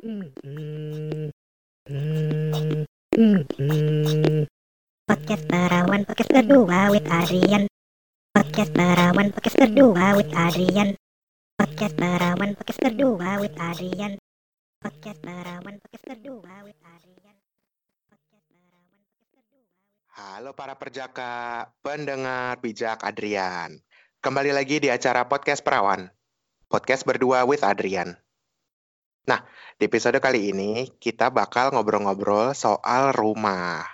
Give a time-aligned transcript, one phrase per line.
[0.00, 1.36] Podcast
[5.44, 7.68] Perawan Podcast kedua with Adrian
[8.32, 10.96] Podcast Perawan Podcast kedua with Adrian
[11.60, 14.16] Podcast Perawan Podcast kedua with Adrian
[14.80, 17.36] Podcast Perawan Podcast kedua with Adrian
[20.16, 23.76] Halo para perjaka, pendengar bijak Adrian.
[24.24, 26.08] Kembali lagi di acara Podcast Perawan.
[26.72, 28.16] Podcast berdua with Adrian.
[29.30, 29.46] Nah,
[29.78, 33.86] di episode kali ini kita bakal ngobrol-ngobrol soal rumah.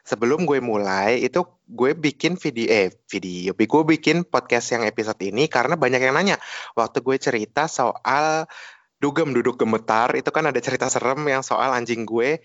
[0.00, 5.44] Sebelum gue mulai, itu gue bikin video, eh video, gue bikin podcast yang episode ini
[5.44, 6.40] karena banyak yang nanya.
[6.72, 8.48] Waktu gue cerita soal
[8.96, 12.40] dugem duduk gemetar, itu kan ada cerita serem yang soal anjing gue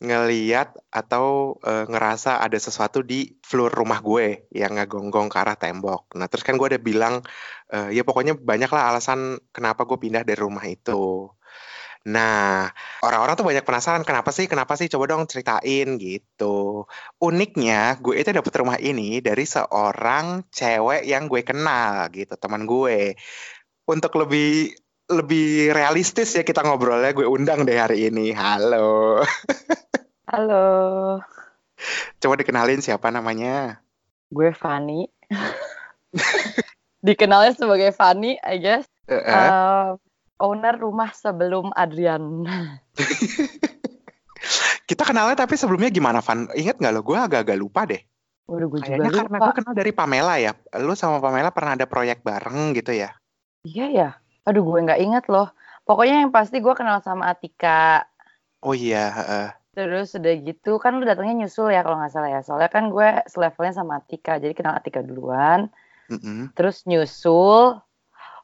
[0.00, 6.14] ngeliat atau eh, ngerasa ada sesuatu di floor rumah gue yang ngegonggong ke arah tembok.
[6.14, 7.20] Nah terus kan gue udah bilang
[7.74, 11.28] eh, ya pokoknya banyak lah alasan kenapa gue pindah dari rumah itu.
[12.08, 12.72] Nah
[13.04, 16.88] orang-orang tuh banyak penasaran kenapa sih kenapa sih coba dong ceritain gitu.
[17.20, 23.18] Uniknya gue itu dapet rumah ini dari seorang cewek yang gue kenal gitu teman gue.
[23.84, 24.72] Untuk lebih
[25.10, 28.30] lebih realistis ya kita ngobrolnya gue undang deh hari ini.
[28.32, 29.20] Halo.
[30.30, 31.18] Halo,
[32.22, 33.82] Coba dikenalin siapa namanya?
[34.30, 35.10] gue Fani.
[37.06, 38.86] Dikenalnya sebagai Fani, I guess.
[39.10, 39.26] Eh, eh.
[39.26, 39.98] Uh,
[40.40, 42.48] owner rumah sebelum Adrian.
[44.88, 46.50] Kita kenalnya tapi sebelumnya gimana Van?
[46.50, 47.00] Ingat nggak lo?
[47.06, 48.02] Gue agak-agak lupa deh.
[48.50, 49.46] Waduh, gue juga Kayaknya karena lupa.
[49.46, 50.52] gue kenal dari Pamela ya.
[50.82, 53.14] Lu sama Pamela pernah ada proyek bareng gitu ya?
[53.62, 54.08] Iya ya.
[54.48, 55.54] Aduh, gue nggak inget loh.
[55.86, 58.02] Pokoknya yang pasti gue kenal sama Atika.
[58.66, 59.14] Oh iya.
[59.14, 59.48] heeh.
[59.70, 62.40] Terus udah gitu, kan lu datangnya nyusul ya kalau nggak salah ya.
[62.42, 64.42] Soalnya kan gue selevelnya sama Atika.
[64.42, 65.70] Jadi kenal Atika duluan.
[66.10, 66.50] Mm-mm.
[66.58, 67.78] Terus nyusul.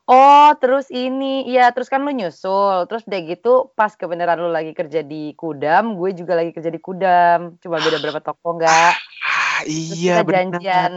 [0.06, 1.42] Oh, terus ini.
[1.50, 2.86] Iya, terus kan lu nyusul.
[2.86, 6.78] Terus udah gitu, pas kebenaran lu lagi kerja di Kudam, gue juga lagi kerja di
[6.78, 7.58] Kudam.
[7.58, 8.92] Cuma beda berapa toko nggak?
[9.26, 10.62] Ah Terus iya kita benar.
[10.62, 10.92] janjian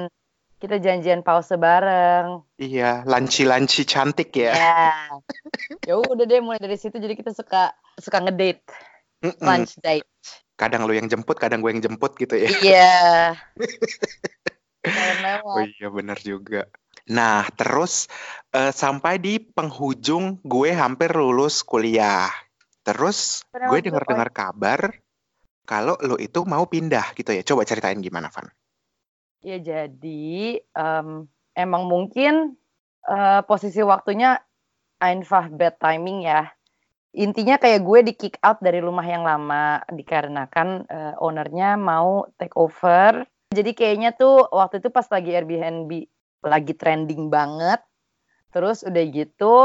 [0.59, 2.44] kita janjian pause bareng.
[2.59, 4.51] Iya, lanci-lanci cantik ya.
[4.53, 4.84] Ya.
[5.88, 8.67] ya udah deh mulai dari situ jadi kita suka suka ngedate,
[9.23, 9.39] Mm-mm.
[9.39, 10.05] lunch date.
[10.59, 12.51] Kadang lu yang jemput, kadang gue yang jemput gitu ya.
[12.61, 12.91] Iya.
[15.44, 16.63] Oh iya benar juga.
[17.07, 18.11] Nah, terus
[18.51, 22.27] eh, sampai di penghujung gue hampir lulus kuliah.
[22.83, 24.81] Terus Kenapa gue dengar-dengar kabar
[25.69, 27.45] kalau lo itu mau pindah gitu ya.
[27.45, 28.49] Coba ceritain gimana, Van?
[29.45, 32.57] Ya jadi em, emang mungkin
[33.05, 34.41] eh, posisi waktunya
[34.99, 36.49] einfach bad timing ya.
[37.13, 42.57] Intinya kayak gue di kick out dari rumah yang lama dikarenakan eh, ownernya mau take
[42.57, 43.25] over.
[43.49, 45.89] Jadi kayaknya tuh waktu itu pas lagi Airbnb
[46.44, 47.81] lagi trending banget.
[48.53, 49.55] Terus udah gitu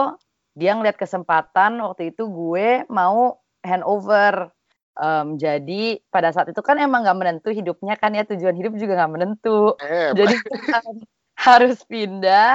[0.55, 4.55] dia ngeliat kesempatan waktu itu gue mau handover.
[4.95, 8.95] Em, jadi pada saat itu kan emang nggak menentu hidupnya kan ya tujuan hidup juga
[9.03, 9.75] nggak menentu.
[9.83, 10.79] Eh, Jadi kita
[11.51, 12.55] harus pindah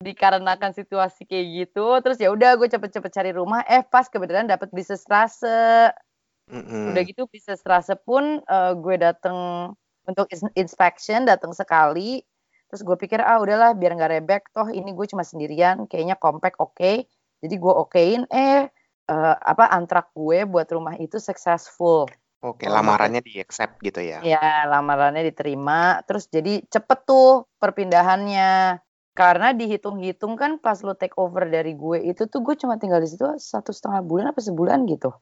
[0.00, 2.00] dikarenakan situasi kayak gitu.
[2.00, 3.60] Terus ya udah gue cepet-cepet cari rumah.
[3.68, 5.92] Eh pas kebetulan dapet bisnis rase.
[6.48, 6.96] mm-mm.
[6.96, 9.36] Udah gitu bisnis rase pun eh, gue dateng
[10.08, 12.24] untuk ins- inspection datang sekali.
[12.70, 14.42] Terus gue pikir ah udahlah biar nggak rebek.
[14.54, 15.90] Toh ini gue cuma sendirian.
[15.90, 17.04] Kayaknya compact oke.
[17.42, 18.24] Jadi gue okein.
[18.30, 18.70] Eh
[19.10, 22.06] eh, apa antrak gue buat rumah itu successful.
[22.40, 24.24] Oke, lamarannya di accept gitu ya.
[24.24, 26.00] Ya, lamarannya diterima.
[26.08, 28.80] Terus jadi cepet tuh perpindahannya.
[29.12, 33.10] Karena dihitung-hitung kan pas lu take over dari gue itu tuh gue cuma tinggal di
[33.10, 35.12] situ satu setengah bulan apa sebulan gitu.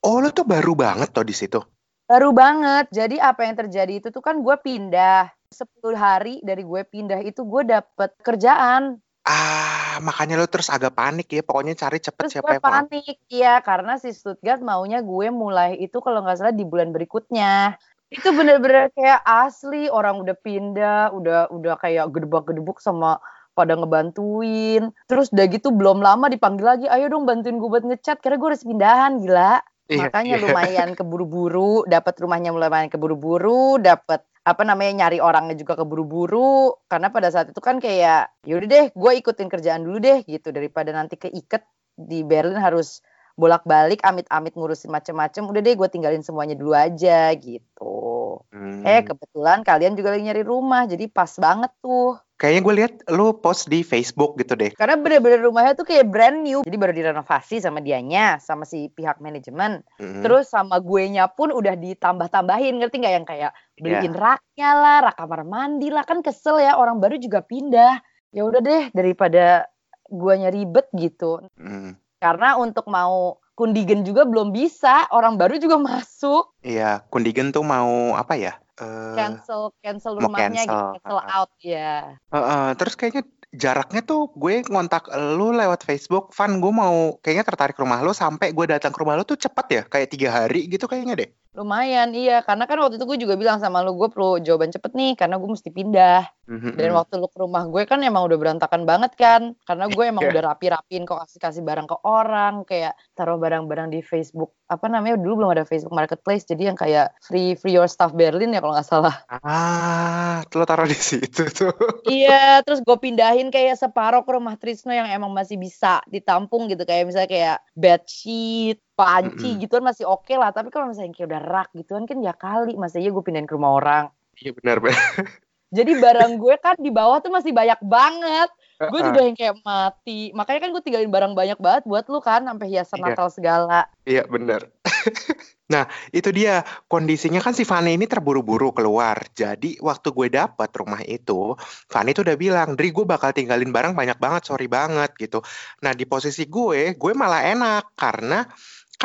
[0.00, 1.60] Oh, lo tuh baru banget tuh di situ.
[2.08, 2.88] Baru banget.
[2.94, 5.33] Jadi apa yang terjadi itu tuh kan gue pindah.
[5.52, 9.00] 10 hari dari gue pindah itu gue dapet kerjaan.
[9.24, 11.40] Ah, makanya lo terus agak panik ya.
[11.40, 13.16] Pokoknya cari cepet Terus siapa gue yang panik.
[13.32, 17.80] Iya, karena si Stuttgart maunya gue mulai itu kalau nggak salah di bulan berikutnya.
[18.12, 23.16] Itu bener-bener kayak asli orang udah pindah, udah udah kayak gedebak-gedebuk sama
[23.56, 24.92] pada ngebantuin.
[25.08, 28.20] Terus udah gitu belum lama dipanggil lagi, ayo dong bantuin gue buat ngecat.
[28.20, 29.64] Karena gue harus pindahan, gila.
[29.88, 30.42] Iya, Makanya iya.
[30.44, 36.76] lumayan keburu-buru, dapat rumahnya lumayan keburu-buru, dapat apa namanya nyari orangnya juga keburu-buru.
[36.86, 40.52] Karena pada saat itu kan kayak yaudah deh gue ikutin kerjaan dulu deh gitu.
[40.52, 41.64] Daripada nanti keiket
[41.96, 43.00] di Berlin harus
[43.34, 48.13] bolak-balik amit-amit ngurusin macem-macem udah deh gue tinggalin semuanya dulu aja gitu
[48.50, 48.82] Hmm.
[48.82, 53.38] eh kebetulan kalian juga lagi nyari rumah jadi pas banget tuh Kayaknya gue lihat lo
[53.38, 54.74] post di Facebook gitu deh.
[54.74, 59.22] karena bener-bener rumahnya tuh kayak brand new jadi baru direnovasi sama dianya sama si pihak
[59.22, 60.20] manajemen Hmm.
[60.20, 65.16] Terus sama gue nya pun udah ditambah-tambahin, ngerti nggak yang kayak beliin raknya lah, rak
[65.16, 68.02] kamar mandi lah, kan kesel ya orang baru juga pindah.
[68.34, 69.70] Ya udah deh daripada
[70.10, 71.38] guanya ribet gitu.
[71.54, 71.94] Hmm.
[72.18, 76.54] Karena untuk mau Kundigen juga belum bisa, orang baru juga masuk.
[76.66, 78.58] Iya, Kundigen tuh mau apa ya?
[78.74, 81.38] Eh, Cancel cancel rumahnya gitu, cancel, cancel heeh.
[81.38, 81.92] out ya.
[82.34, 83.22] Heeh, terus kayaknya
[83.54, 85.06] jaraknya tuh gue ngontak
[85.38, 89.14] lu lewat Facebook, Van gue mau kayaknya tertarik rumah lu sampai gue datang ke rumah
[89.14, 91.30] lu tuh cepet ya, kayak tiga hari gitu kayaknya deh.
[91.54, 92.42] Lumayan, iya.
[92.42, 95.38] Karena kan waktu itu gue juga bilang sama lu, gue perlu jawaban cepet nih, karena
[95.38, 96.26] gue mesti pindah.
[96.44, 96.98] Dan Mhm.
[97.00, 99.56] waktu lu ke rumah gue kan emang udah berantakan banget kan.
[99.64, 100.30] Karena gue emang Iya.
[100.36, 102.68] udah rapi-rapiin kok kasih-kasih barang ke orang.
[102.68, 104.52] Kayak taruh barang-barang di Facebook.
[104.68, 106.44] Apa namanya, dulu belum ada Facebook Marketplace.
[106.44, 109.24] Jadi yang kayak free free your stuff Berlin ya kalau nggak salah.
[109.40, 111.72] Ah, lu taruh di situ tuh.
[112.12, 116.84] iya, terus gue pindahin kayak separuh ke rumah Trisno yang emang masih bisa ditampung gitu.
[116.84, 120.54] Kayak misalnya kayak bedsheet, panci gitu kan masih oke lah.
[120.54, 122.78] Tapi kalau misalnya kayak udah rak gituan kan ya kali.
[122.78, 124.04] Masa iya gue pindahin ke rumah orang.
[124.38, 124.98] Iya benar benar.
[125.74, 128.48] Jadi barang gue kan di bawah tuh masih banyak banget.
[128.78, 130.30] Gue juga yang kayak mati.
[130.30, 132.46] Makanya kan gue tinggalin barang banyak banget buat lu kan.
[132.46, 133.06] Sampai hiasan Iya.
[133.10, 133.80] Natal segala.
[134.06, 134.70] Iya benar.
[135.72, 139.18] nah itu dia kondisinya kan si Fanny ini terburu-buru keluar.
[139.34, 141.58] Jadi waktu gue dapet rumah itu,
[141.90, 145.42] Fanny tuh udah bilang, Dri gue bakal tinggalin barang banyak banget, sorry banget gitu.
[145.82, 148.46] Nah di posisi gue, gue malah enak karena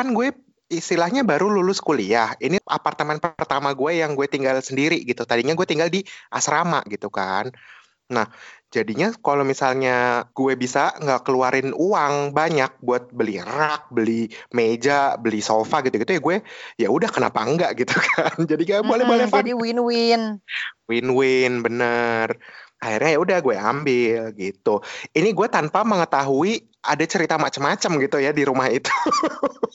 [0.00, 0.32] kan gue
[0.72, 2.32] istilahnya baru lulus kuliah.
[2.40, 5.28] Ini apartemen pertama gue yang gue tinggal sendiri gitu.
[5.28, 6.00] Tadinya gue tinggal di
[6.32, 7.52] asrama gitu kan.
[8.10, 8.26] Nah,
[8.72, 15.38] jadinya kalau misalnya gue bisa nggak keluarin uang banyak buat beli rak, beli meja, beli
[15.44, 16.36] sofa gitu-gitu ya gue
[16.80, 18.34] ya udah kenapa enggak gitu kan.
[18.48, 19.42] Jadi kayak boleh-boleh Van.
[19.44, 20.40] Jadi win-win.
[20.88, 22.34] win-win bener.
[22.80, 24.80] Akhirnya ya udah gue ambil gitu.
[25.12, 28.90] Ini gue tanpa mengetahui ada cerita macam-macam gitu ya di rumah itu.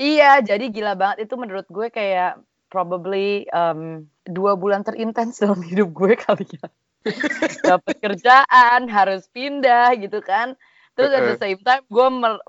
[0.00, 2.40] Iya, jadi gila banget itu menurut gue kayak
[2.72, 6.66] probably um, dua bulan terintens dalam hidup gue kali ya.
[7.76, 10.56] Dapat kerjaan, harus pindah gitu kan.
[10.96, 12.44] Terus at the same time gue mer-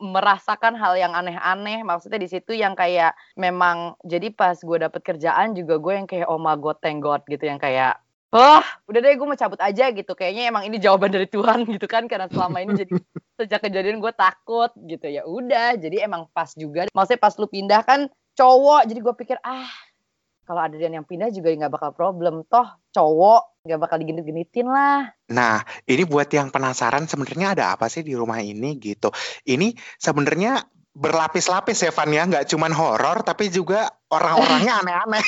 [0.00, 1.84] merasakan hal yang aneh-aneh.
[1.84, 6.32] Maksudnya di situ yang kayak memang jadi pas gue dapet kerjaan juga gue yang kayak
[6.32, 8.00] oh my god, thank god gitu yang kayak
[8.34, 10.12] Wah, udah deh gue mau cabut aja gitu.
[10.12, 12.92] Kayaknya emang ini jawaban dari Tuhan gitu kan karena selama ini jadi
[13.38, 15.22] sejak kejadian gue takut gitu ya.
[15.22, 16.90] Udah, jadi emang pas juga.
[16.90, 19.70] Maksudnya pas lu pindah kan cowok, jadi gue pikir ah
[20.46, 22.46] kalau Adrian yang pindah juga nggak bakal problem.
[22.46, 25.10] Toh cowok nggak bakal digenit-genitin lah.
[25.34, 29.10] Nah, ini buat yang penasaran sebenarnya ada apa sih di rumah ini gitu.
[29.42, 30.62] Ini sebenarnya
[30.96, 35.24] berlapis-lapis ya Van ya, nggak cuman horor tapi juga orang-orangnya aneh-aneh.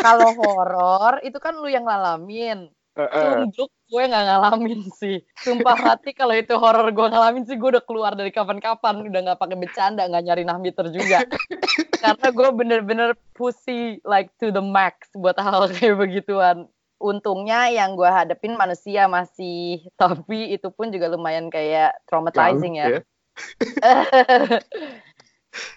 [0.00, 2.72] Kalau horor itu kan lu yang ngalamin.
[2.92, 3.48] Heeh.
[3.48, 5.24] Tunduk gue nggak ngalamin sih.
[5.40, 9.04] Sumpah mati kalau itu horor gue ngalamin sih gue udah keluar dari kapan-kapan.
[9.04, 11.24] Udah nggak pakai bercanda, nggak nyari nahmiter juga.
[12.04, 16.68] Karena gue bener-bener pussy like to the max buat hal kayak begituan.
[17.02, 23.02] Untungnya yang gue hadepin manusia masih, tapi itu pun juga lumayan kayak traumatizing ya.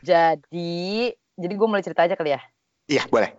[0.09, 0.83] jadi,
[1.15, 2.41] jadi gue mulai cerita aja kali ya.
[2.85, 3.33] Iya, boleh.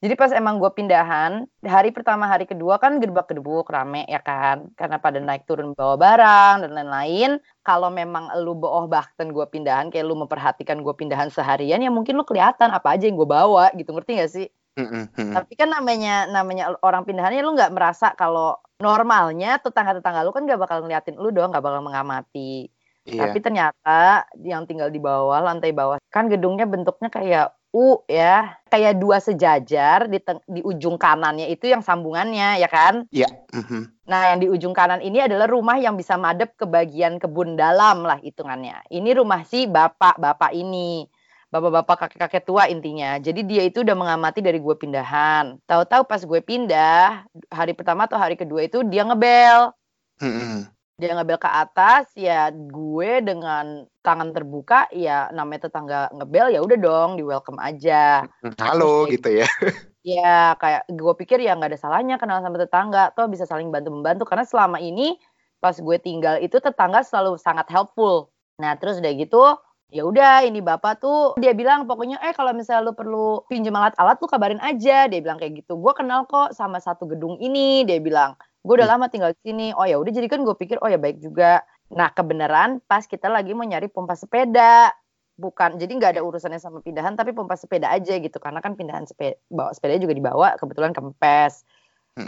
[0.00, 4.72] Jadi pas emang gue pindahan, hari pertama, hari kedua kan gedebak-gedebuk rame ya kan.
[4.72, 7.36] Karena pada naik turun bawa barang dan lain-lain.
[7.60, 12.16] Kalau memang lu boh bahkan gue pindahan, kayak lu memperhatikan gue pindahan seharian, ya mungkin
[12.16, 14.48] lu kelihatan apa aja yang gue bawa gitu, ngerti gak sih?
[14.80, 15.34] Mm-mm, mm-mm.
[15.36, 20.60] Tapi kan namanya namanya orang pindahannya lu nggak merasa kalau normalnya tetangga-tetangga lu kan gak
[20.64, 22.72] bakal ngeliatin lu dong, gak bakal mengamati.
[23.08, 23.28] Iya.
[23.28, 28.98] Tapi ternyata yang tinggal di bawah, lantai bawah, kan gedungnya bentuknya kayak U ya, kayak
[28.98, 30.18] dua sejajar di,
[30.50, 33.06] di ujung kanannya itu yang sambungannya ya kan.
[33.14, 33.30] Iya.
[33.54, 34.10] mhm.
[34.10, 38.02] Nah yang di ujung kanan ini adalah rumah yang bisa madep ke bagian kebun dalam
[38.02, 38.90] lah hitungannya.
[38.90, 41.06] Ini rumah si bapak-bapak ini.
[41.50, 43.18] Bapak-bapak kakek-kakek tua intinya.
[43.18, 45.58] Jadi dia itu udah mengamati dari gue pindahan.
[45.66, 49.74] Tahu-tahu pas gue pindah, hari pertama atau hari kedua itu dia ngebel
[50.20, 50.68] Mm-mm.
[51.00, 56.76] Dia ngebel ke atas ya gue dengan tangan terbuka ya namanya tetangga ngebel ya udah
[56.76, 58.28] dong di welcome aja.
[58.60, 59.48] Halo Terus gitu ya.
[60.20, 63.88] ya kayak gue pikir ya nggak ada salahnya kenal sama tetangga toh bisa saling bantu
[63.88, 65.16] membantu karena selama ini
[65.60, 68.28] pas gue tinggal itu tetangga selalu sangat helpful.
[68.60, 69.56] Nah terus udah gitu
[69.90, 74.20] ya udah ini bapak tuh dia bilang pokoknya eh kalau misalnya lu perlu pinjam alat-alat
[74.20, 75.08] lu kabarin aja.
[75.08, 75.80] Dia bilang kayak gitu.
[75.80, 79.66] Gue kenal kok sama satu gedung ini dia bilang gue udah lama tinggal di sini.
[79.76, 81.64] Oh ya udah jadi kan gue pikir oh ya baik juga.
[81.92, 84.92] Nah kebenaran pas kita lagi mau nyari pompa sepeda.
[85.40, 88.36] Bukan jadi nggak ada urusannya sama pindahan tapi pompa sepeda aja gitu.
[88.42, 91.64] Karena kan pindahan sepeda bawa sepeda juga dibawa kebetulan kempes.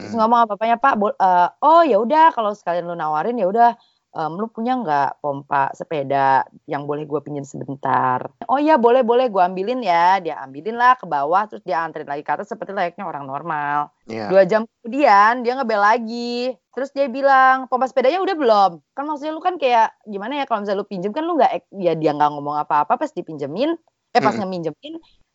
[0.02, 0.18] Terus Mm-mm.
[0.18, 3.78] ngomong sama bapaknya pak eh, oh ya udah kalau sekalian lu nawarin ya udah
[4.12, 9.33] em, lu punya nggak pompa sepeda yang boleh gue pinjam sebentar oh iya boleh boleh
[9.33, 12.73] gue ambilin ya dia ambilin lah ke bawah terus dia anterin lagi ke atas seperti
[12.76, 14.26] layaknya orang normal Iya.
[14.28, 18.71] dua jam kemudian dia ngebel lagi Terus dia bilang, pompa sepedanya udah belum?
[18.97, 21.92] Kan maksudnya lu kan kayak gimana ya kalau misalnya lu pinjem kan lu nggak ya
[21.92, 23.76] dia nggak ngomong apa-apa pas dipinjemin,
[24.16, 24.49] eh pas Mm-mm.
[24.49, 24.95] ngeminjemin.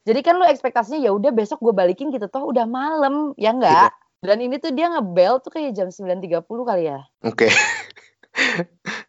[0.10, 3.94] Jadi kan lu ekspektasinya ya udah besok gue balikin gitu toh udah malam, ya enggak?
[4.26, 7.06] Dan ini tuh dia ngebel tuh kayak jam 9.30 kali ya.
[7.22, 7.46] Oke.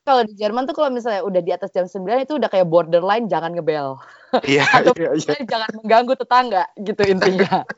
[0.02, 3.28] Kalau di Jerman tuh kalau misalnya udah di atas jam 9 itu udah kayak borderline
[3.28, 4.00] jangan ngebel.
[4.44, 5.34] Iya, Atau iya, iya.
[5.44, 7.64] Jangan mengganggu tetangga gitu intinya.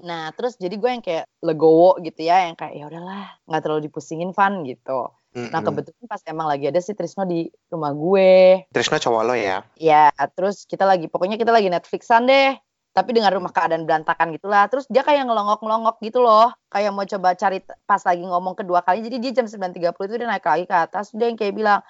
[0.00, 3.80] nah terus jadi gue yang kayak legowo gitu ya yang kayak ya udahlah nggak terlalu
[3.88, 5.12] dipusingin Van gitu.
[5.30, 5.62] Nah Mm-mm.
[5.62, 8.66] kebetulan pas emang lagi ada si Trisno di rumah gue.
[8.74, 9.62] Trisno cowok lo ya?
[9.78, 12.58] Ya terus kita lagi pokoknya kita lagi Netflixan deh.
[12.90, 14.66] Tapi dengan rumah keadaan berantakan gitulah.
[14.66, 16.50] Terus dia kayak ngelongok-ngelongok gitu loh.
[16.66, 19.06] Kayak mau coba cari pas lagi ngomong kedua kali.
[19.06, 21.14] Jadi dia jam 9.30 itu dia naik lagi ke atas.
[21.14, 21.80] Dia yang kayak bilang,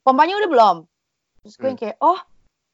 [0.00, 0.76] pompanya udah belum?
[1.44, 2.16] Terus gue yang kayak, oh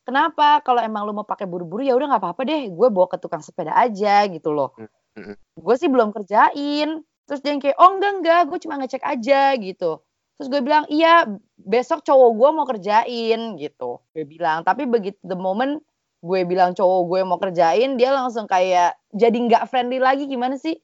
[0.06, 0.62] kenapa?
[0.62, 2.70] Kalau emang lu mau pakai buru-buru ya udah nggak apa-apa deh.
[2.70, 4.78] Gue bawa ke tukang sepeda aja gitu loh.
[5.18, 5.34] Mm-mm.
[5.58, 7.02] Gue sih belum kerjain.
[7.26, 10.02] Terus dia yang kayak, oh enggak enggak, gue cuma ngecek aja gitu.
[10.38, 11.26] Terus gue bilang, iya
[11.58, 14.02] besok cowok gue mau kerjain gitu.
[14.14, 15.82] Gue bilang, tapi begitu the moment
[16.22, 20.78] gue bilang cowok gue mau kerjain, dia langsung kayak jadi nggak friendly lagi gimana sih?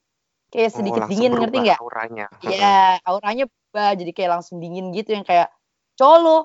[0.51, 1.79] Kayak Oh, sedikit langsung dingin ngerti nggak?
[1.79, 2.27] Auranya.
[2.43, 5.55] Iya, auranya berubah jadi kayak langsung dingin gitu yang kayak
[5.95, 6.39] cowok lo.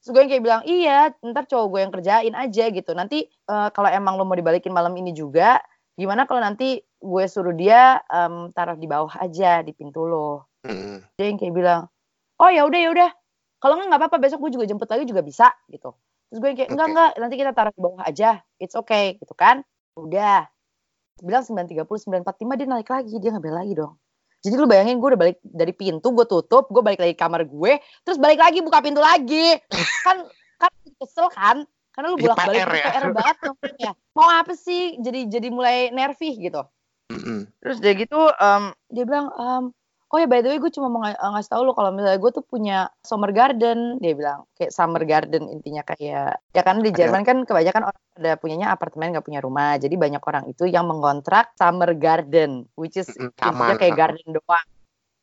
[0.00, 2.90] Terus gue yang kayak bilang, iya ntar cowok gue yang kerjain aja gitu.
[2.96, 5.60] Nanti eh, kalau emang lo mau dibalikin malam ini juga,
[5.98, 10.48] gimana kalau nanti gue suruh dia em, taruh di bawah aja di pintu lo.
[10.64, 11.04] Mm-mm.
[11.20, 11.80] Dia yang kayak bilang,
[12.40, 13.10] oh ya udah ya udah.
[13.58, 15.92] Kalau nggak nggak apa-apa besok gue juga jemput lagi juga bisa gitu.
[16.28, 16.92] Terus gue kayak enggak Oke.
[16.92, 18.30] enggak nanti kita taruh di bawah aja.
[18.60, 19.64] It's okay gitu kan.
[19.96, 20.48] Udah.
[21.18, 23.98] Bilang 9.30 9.45 dia naik lagi dia ngebel lagi dong.
[24.38, 27.42] Jadi lu bayangin gue udah balik dari pintu gue tutup gue balik lagi ke kamar
[27.42, 29.58] gue terus balik lagi buka pintu lagi
[30.06, 30.22] kan
[30.62, 30.70] kan
[31.02, 32.86] kesel kan karena lu bolak balik PR ya.
[32.86, 36.62] PR banget dong ya mau apa sih jadi jadi mulai nervih gitu
[37.08, 37.48] Mm-mm.
[37.64, 39.64] Terus dia gitu em, dia bilang em,
[40.08, 42.32] oh ya by the way gue cuma mau ng- ngasih tahu lo kalau misalnya gue
[42.32, 47.22] tuh punya summer garden dia bilang kayak summer garden intinya kayak ya kan di Jerman
[47.28, 51.52] kan kebanyakan orang ada punyanya apartemen nggak punya rumah jadi banyak orang itu yang mengontrak
[51.60, 53.76] summer garden which is intinya taman.
[53.76, 54.66] kayak garden doang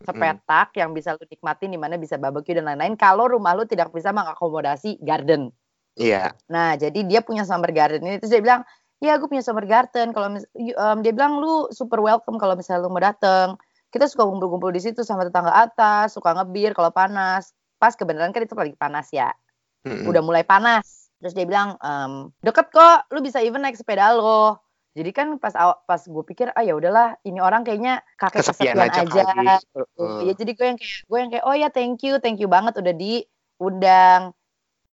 [0.05, 3.89] sepetak yang bisa lu nikmatin di mana bisa barbecue dan lain-lain kalau rumah lu tidak
[3.89, 5.49] bisa mengakomodasi garden
[5.95, 6.35] Iya.
[6.51, 8.67] Nah, jadi dia punya summer garden ini terus dia bilang,
[8.99, 10.11] "Ya, gue punya summer garden.
[10.11, 13.55] Kalau em, dia bilang lu super welcome kalau misalnya lu mau dateng.
[13.95, 17.55] Kita suka kumpul-kumpul di situ sama tetangga atas, suka ngebir kalau panas.
[17.79, 19.31] Pas kebenaran kan itu lagi panas ya.
[19.87, 20.11] Mm-mm.
[20.11, 21.07] Udah mulai panas.
[21.23, 24.59] Terus dia bilang, em, "Deket kok, lu bisa even naik sepeda lo."
[24.95, 25.51] Jadi kan pas
[25.87, 29.59] pas gue pikir, ah ya udahlah, ini orang kayaknya kakek kesepian aja, aja.
[29.95, 32.47] Tuh, ya jadi gue yang kayak gue yang kayak oh ya thank you thank you
[32.47, 34.31] banget udah diundang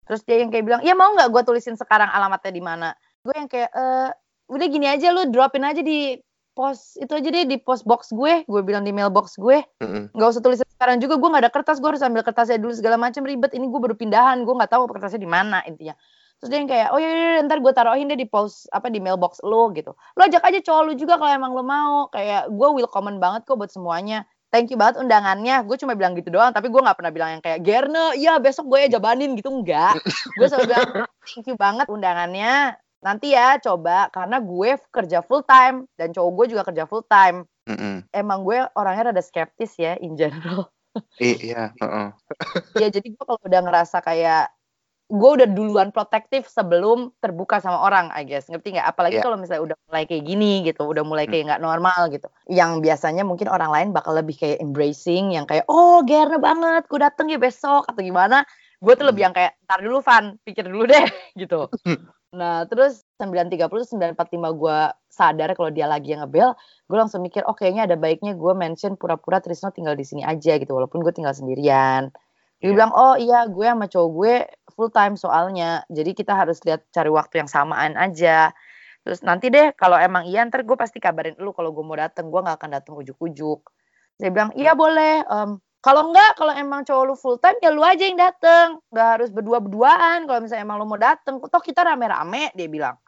[0.08, 2.88] terus dia yang kayak bilang ya mau nggak gue tulisin sekarang alamatnya di mana
[3.20, 4.10] gue yang kayak eh
[4.48, 6.16] udah gini aja lu dropin aja di
[6.58, 9.62] pos itu aja deh di pos box gue gue bilang di mailbox gue.
[10.10, 12.98] Nggak usah tulisin sekarang juga gue nggak ada kertas gue harus ambil kertasnya dulu segala
[12.98, 13.54] macam ribet.
[13.54, 15.94] Ini gue baru pindahan gue nggak tahu kertasnya di mana intinya.
[16.42, 18.98] Terus dia yang kayak oh ya ya, ntar gue taruhin deh di pos apa di
[18.98, 19.94] mailbox lo gitu.
[19.94, 22.10] Lo ajak aja cowok lu juga kalau emang lo mau.
[22.10, 24.26] Kayak gue welcome banget kok buat semuanya.
[24.50, 25.62] Thank you banget undangannya.
[25.62, 28.66] Gue cuma bilang gitu doang tapi gue nggak pernah bilang yang kayak Gerne iya besok
[28.66, 29.94] gue ya jabanin gitu enggak
[30.38, 30.88] gue selalu bilang
[31.22, 36.46] thank you banget undangannya nanti ya coba karena gue kerja full time dan cowok gue
[36.56, 38.02] juga kerja full time Mm-mm.
[38.10, 40.66] emang gue orangnya rada skeptis ya in general
[41.22, 41.70] Iya.
[41.78, 42.08] heeh.
[42.74, 44.50] ya jadi gue kalau udah ngerasa kayak
[45.08, 49.24] gue udah duluan protektif sebelum terbuka sama orang I guess ngerti nggak apalagi Iya.
[49.24, 53.24] kalau misalnya udah mulai kayak gini gitu udah mulai kayak nggak normal gitu yang biasanya
[53.24, 57.40] mungkin orang lain bakal lebih kayak embracing yang kayak oh Gerne banget gue dateng ya
[57.40, 58.44] besok atau gimana
[58.84, 59.10] gue tuh Hmm.
[59.14, 61.04] lebih yang kayak ntar dulu Van pikir dulu deh
[61.40, 61.72] gitu
[62.28, 66.52] nah terus 9.30 9.45 gue sadar kalau dia lagi yang ngebel
[66.84, 70.60] gue langsung mikir oh kayaknya ada baiknya gue mention pura-pura Trisno tinggal di sini aja
[70.60, 72.12] gitu walaupun gue tinggal sendirian.
[72.58, 72.74] Dia Iya.
[72.74, 74.34] bilang oh iya gue sama cowok gue
[74.74, 78.52] full time soalnya jadi kita harus lihat cari waktu yang samaan aja.
[79.06, 82.28] Terus nanti deh kalau emang iya ntar gue pasti kabarin lu kalau gue mau dateng
[82.28, 83.60] gue nggak akan dateng ujuk-ujuk.
[84.20, 85.50] Saya bilang iya boleh Em,
[85.88, 88.76] kalau enggak kalau emang cowok lu full time ya lu aja yang dateng.
[88.92, 90.28] Nggak harus berdua-berduaan.
[90.28, 93.00] Kalau misalnya emang lu mau dateng toh kita rame-rame dia bilang.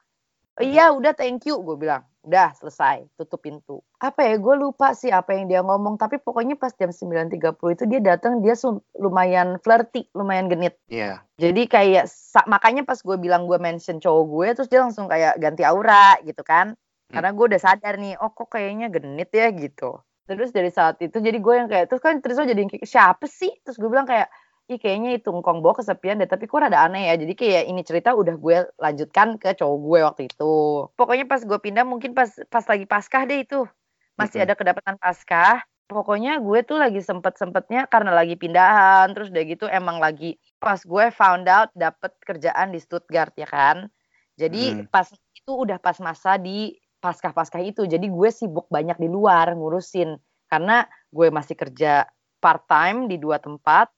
[0.56, 2.08] "Oh iya udah thank you gue bilang.
[2.24, 3.84] Udah selesai tutup pintu.
[4.00, 7.84] Apa ya gue lupa sih apa yang dia ngomong tapi pokoknya pas jam 9.30 itu
[7.84, 8.56] dia datang dia
[8.96, 10.80] lumayan flirty lumayan genit.
[10.88, 11.20] Iya.
[11.36, 12.04] jadi kayak
[12.48, 16.40] makanya pas gue bilang gue mention cowok gue terus dia langsung kayak ganti aura gitu
[16.40, 16.80] kan.
[17.12, 21.18] Karena gue udah sadar nih oh kok kayaknya genit ya gitu terus dari saat itu
[21.18, 23.50] jadi gue yang kayak terus kan terus jadi yang kayak siapa sih?
[23.66, 24.30] Terus gue bilang kayak
[24.70, 27.14] ih kayaknya itu ngkong bawa kesepian deh tapi kok rada aneh ya.
[27.18, 30.54] Jadi kayak ini cerita udah gue lanjutkan ke cowok gue waktu itu.
[30.94, 33.66] Pokoknya pas gue pindah mungkin pas pas lagi paskah deh itu.
[34.14, 35.66] Masih ada kedapatan paskah.
[35.90, 41.10] Pokoknya gue tuh lagi sempet-sempetnya karena lagi pindahan terus udah gitu emang lagi pas gue
[41.10, 43.90] found out dapet kerjaan di Stuttgart ya kan?
[44.38, 44.86] Jadi Hmm.
[44.86, 47.88] pas itu udah pas masa di pasca-pasca itu.
[47.88, 50.20] Jadi gue sibuk banyak di luar ngurusin.
[50.46, 52.04] Karena gue masih kerja
[52.38, 53.88] part time di dua tempat.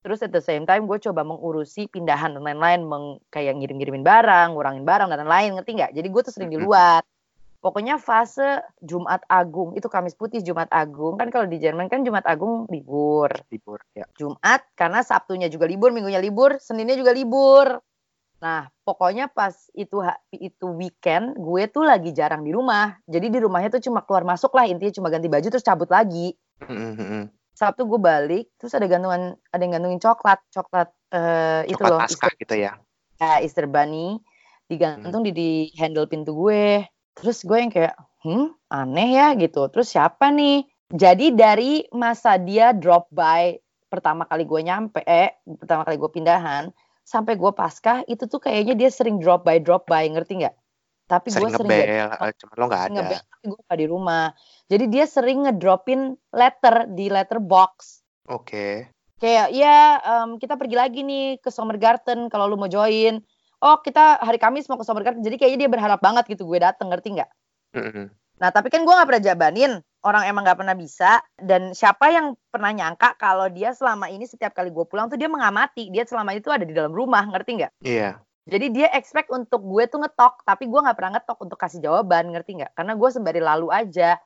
[0.00, 2.88] Terus at the same time gue coba mengurusi pindahan dan lain-lain.
[2.88, 5.60] Meng, kayak ngirim-ngirimin barang ngurangin barang dan lain-lain.
[5.60, 5.92] Ngerti nggak?
[5.92, 7.04] Jadi gue tuh sering di luar.
[7.58, 9.74] Pokoknya fase Jumat Agung.
[9.74, 11.18] Itu Kamis Putih Jumat Agung.
[11.18, 13.28] Kan kalau di Jerman kan Jumat Agung libur.
[13.50, 14.06] Libur ya.
[14.14, 17.82] Jumat karena Sabtunya juga libur, Minggunya libur, Seninnya juga libur.
[18.38, 19.98] Nah, pokoknya pas itu
[20.30, 22.94] itu weekend, gue tuh lagi jarang di rumah.
[23.10, 26.38] Jadi di rumahnya tuh cuma keluar masuk lah, intinya cuma ganti baju terus cabut lagi.
[26.62, 27.24] Mm, mm, mm.
[27.58, 31.98] Sabtu gue balik, terus ada gantungan, ada yang gantungin coklat, coklat eh, itu Coklat loh,
[31.98, 32.72] pasca Easter, gitu ya.
[33.18, 34.22] eh, Easter bunny,
[34.70, 36.86] digantung di, di handle pintu gue.
[37.18, 39.66] Terus gue yang kayak, hmm, aneh ya gitu.
[39.74, 40.62] Terus siapa nih?
[40.88, 43.58] Jadi dari masa dia drop by
[43.90, 46.70] pertama kali gue nyampe, eh pertama kali gue pindahan,
[47.08, 50.56] sampai gue pascah itu tuh kayaknya dia sering drop by drop by ngerti nggak?
[51.08, 51.88] Tapi gue Sering ngebel,
[52.20, 52.92] eh, cuma lo nggak ada.
[53.00, 54.24] ngebel, tapi gue nggak di rumah.
[54.68, 56.00] Jadi dia sering ngedropin
[56.36, 58.92] letter di letter box Oke.
[59.18, 63.18] kayak ya em, kita pergi lagi nih ke Summer Garden kalau lu mau join
[63.58, 66.60] oh kita hari Kamis mau ke Summer Garden jadi kayaknya dia berharap banget gitu gue
[66.60, 67.30] dateng ngerti nggak
[67.68, 68.06] Mm, mm.
[68.40, 69.72] nah tapi kan gue nggak pernah jabanin
[70.06, 71.22] orang emang nggak pernah bisa.
[71.34, 75.26] Dan siapa yang pernah nyangka kalau dia selama ini setiap kali gue pulang tuh dia
[75.26, 77.72] mengamati dia selama itu ada di dalam rumah ngerti nggak?
[77.82, 78.20] Iya.
[78.48, 82.32] jadi dia expect untuk gue tuh ngetok tapi gue nggak pernah ngetok untuk kasih jawaban
[82.32, 82.72] ngerti nggak?
[82.72, 84.16] Karena gue sembari lalu aja.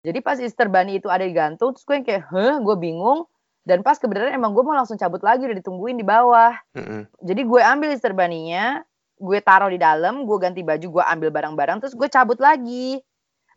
[0.00, 3.26] Jadi pas Easter Bunny itu ada digantung terus gue yang kayak heh gue bingung.
[3.60, 6.56] Dan pas kebenaran emang gue mau langsung cabut lagi udah ditungguin di bawah.
[6.72, 7.02] Mm, mm.
[7.20, 8.86] jadi gue ambil Easter Bunny-nya
[9.20, 13.04] gue taruh di dalam gue ganti baju gue ambil barang-barang terus gue cabut lagi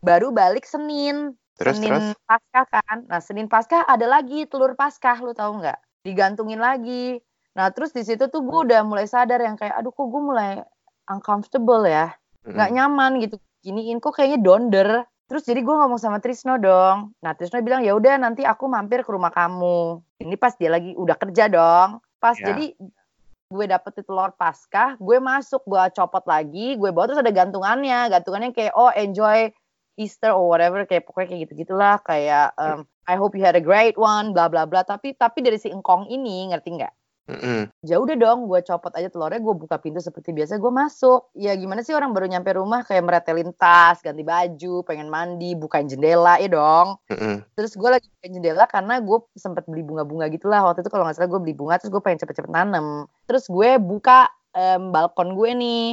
[0.04, 1.32] baru balik Senin.
[1.56, 2.06] Terus Senin terus.
[2.28, 2.98] Paskah kan?
[3.08, 5.78] Nah Senin Paskah ada lagi telur Paskah lu tahu nggak?
[6.04, 7.18] Digantungin lagi.
[7.56, 10.60] Nah terus di situ tuh gue udah mulai sadar yang kayak aduh kok gue mulai
[11.08, 12.12] uncomfortable ya?
[12.44, 12.76] Mm, nggak mm.
[12.76, 13.36] nyaman gitu.
[13.64, 14.88] Giniin kok kayaknya donder.
[15.24, 17.16] Terus jadi gue ngomong sama Trisno dong.
[17.24, 20.04] Nah Trisno bilang ya udah nanti aku mampir ke rumah kamu.
[20.20, 22.02] Ini pas dia lagi udah kerja dong.
[22.20, 22.52] Pas Ya.
[22.52, 22.76] jadi
[23.44, 28.10] gue dapet telur paskah gue masuk gue copot lagi gue bawa terus ada gantungannya.
[28.10, 29.54] Gantungannya kayak oh enjoy
[29.94, 33.62] Easter or whatever kayak pokoknya kayak gitu gitulah kayak um, I hope you had a
[33.62, 34.82] great one bla bla bla.
[34.82, 36.94] Tapi tapi dari si engkong ini ngerti nggak?
[37.24, 37.62] Mm, mm.
[37.88, 41.32] ya udah dong gue copot aja telurnya gue buka pintu seperti biasa gue masuk.
[41.32, 45.88] Ya gimana sih orang baru nyampe rumah kayak meretelin tas ganti baju pengen mandi bukain
[45.88, 47.00] jendela ya dong.
[47.08, 47.36] Mm, mm.
[47.56, 50.60] terus gue lagi bukain jendela karena gue sempet beli bunga-bunga gitulah.
[50.68, 53.08] Waktu itu kalau nggak salah gue beli bunga terus gue pengen cepet-cepet nanem.
[53.24, 55.88] Terus gue buka em, balkon gue nih.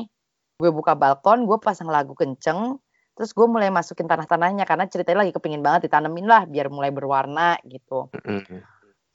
[0.59, 2.75] Gue buka balkon gue pasang lagu kenceng
[3.15, 7.59] terus gue mulai masukin tanah-tanahnya karena ceritanya lagi kepingin banget ditanemin lah biar mulai berwarna
[7.67, 8.07] gitu.
[8.15, 8.59] Mm, mm.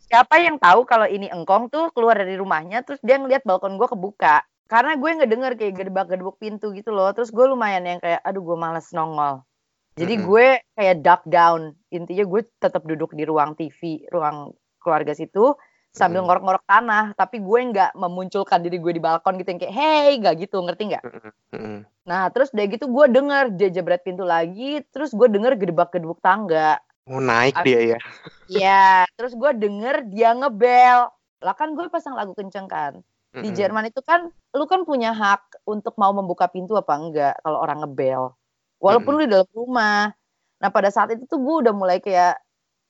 [0.07, 3.89] siapa yang tahu kalau ini engkong tuh keluar dari rumahnya terus dia ngeliat balkon gue
[3.89, 4.45] kebuka.
[4.67, 8.57] Karena gue ngedenger kayak gedebak-gedebuk pintu gitu loh terus gue lumayan yang kayak aduh gue
[8.59, 9.47] males nongol.
[9.97, 11.73] Jadi gue kayak duck down.
[11.89, 15.59] Intinya gue tetap duduk di ruang TV ruang keluarga situ
[15.97, 16.29] sambil Mm-mm.
[16.29, 20.35] ngorok-ngorok tanah tapi gue nggak memunculkan diri gue di balkon gitu yang kayak hey nggak
[20.45, 21.79] gitu ngerti nggak Mm, mm.
[22.05, 26.77] nah terus udah gitu gue denger dia jebret pintu lagi terus gue denger gedebak-gedebuk tangga
[27.07, 27.99] Mau naik Aku- dia ya.
[28.51, 31.07] Iya, terus gue denger dia ngebel.
[31.39, 32.99] Lah kan gue pasang lagu kenceng kan.
[33.31, 33.55] Di.
[33.55, 37.79] Jerman itu kan, lu kan punya hak untuk mau membuka pintu apa enggak kalau orang
[37.87, 38.35] ngebel.
[38.83, 40.11] Walaupun lu di dalam rumah.
[40.59, 42.43] Nah pada saat itu tuh gue udah mulai kayak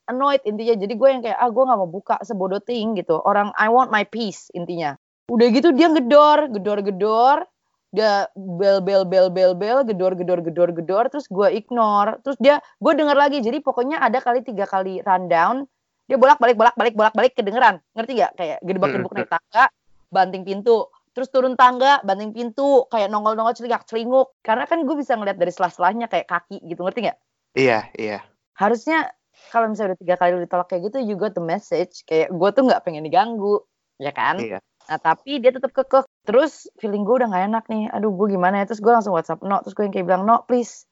[0.07, 0.75] annoyed intinya.
[0.79, 3.19] Jadi gue yang kayak, ah gue gak mau buka sebodoh ting gitu.
[3.23, 4.95] Orang, I want my peace intinya.
[5.31, 7.39] Udah gitu dia gedor, gedor, gedor.
[7.95, 11.05] Dia bel, bel, bel, bel, bel, gedor, gedor, gedor, gedor.
[11.11, 12.19] Terus gue ignore.
[12.23, 13.39] Terus dia, gue denger lagi.
[13.43, 15.67] Jadi pokoknya ada kali tiga kali rundown.
[16.07, 17.83] Dia bolak balik, bolak balik, bolak balik kedengeran.
[17.99, 18.33] Ngerti gak?
[18.39, 19.65] Kayak gedebak-gedebuk naik tangga,
[20.15, 20.87] banting pintu.
[21.17, 24.37] Terus turun tangga, banting pintu, kayak nongol-nongol celingak celinguk.
[24.45, 27.19] Karena kan gue bisa ngeliat dari selah-selahnya kayak kaki gitu, ngerti nggak?
[27.57, 28.19] Iya, iya.
[28.53, 29.09] Harusnya
[29.53, 32.03] kalau misalnya udah tiga kali lu ditolak kayak gitu, got the message.
[32.09, 33.63] Kayak gue tuh nggak pengen diganggu,
[34.01, 34.39] ya kan?
[34.41, 34.59] Iya.
[34.87, 36.07] Nah tapi dia tetap kekeh.
[36.27, 37.91] Terus feeling gue udah gak enak nih.
[37.91, 38.65] Aduh gue gimana ya.
[38.71, 39.59] Terus gue langsung WhatsApp No.
[39.63, 40.87] Terus gue yang kayak bilang No please.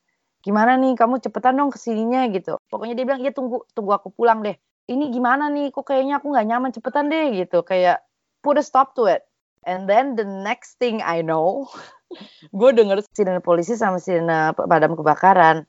[0.44, 2.58] Gimana nih kamu cepetan dong ke sininya gitu.
[2.68, 4.58] Pokoknya dia bilang iya tunggu tunggu aku pulang deh.
[4.84, 7.64] Ini gimana nih kok kayaknya aku gak nyaman cepetan deh gitu.
[7.64, 8.04] Kayak
[8.44, 9.24] put a stop to it.
[9.64, 11.70] And then the next thing I know.
[12.58, 15.64] gue denger sirene polisi sama sirene pemadam kebakaran.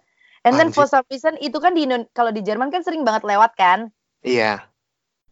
[0.45, 3.57] And then for some reason itu kan di kalau di Jerman kan sering banget lewat
[3.57, 3.89] kan.
[4.21, 4.61] Iya.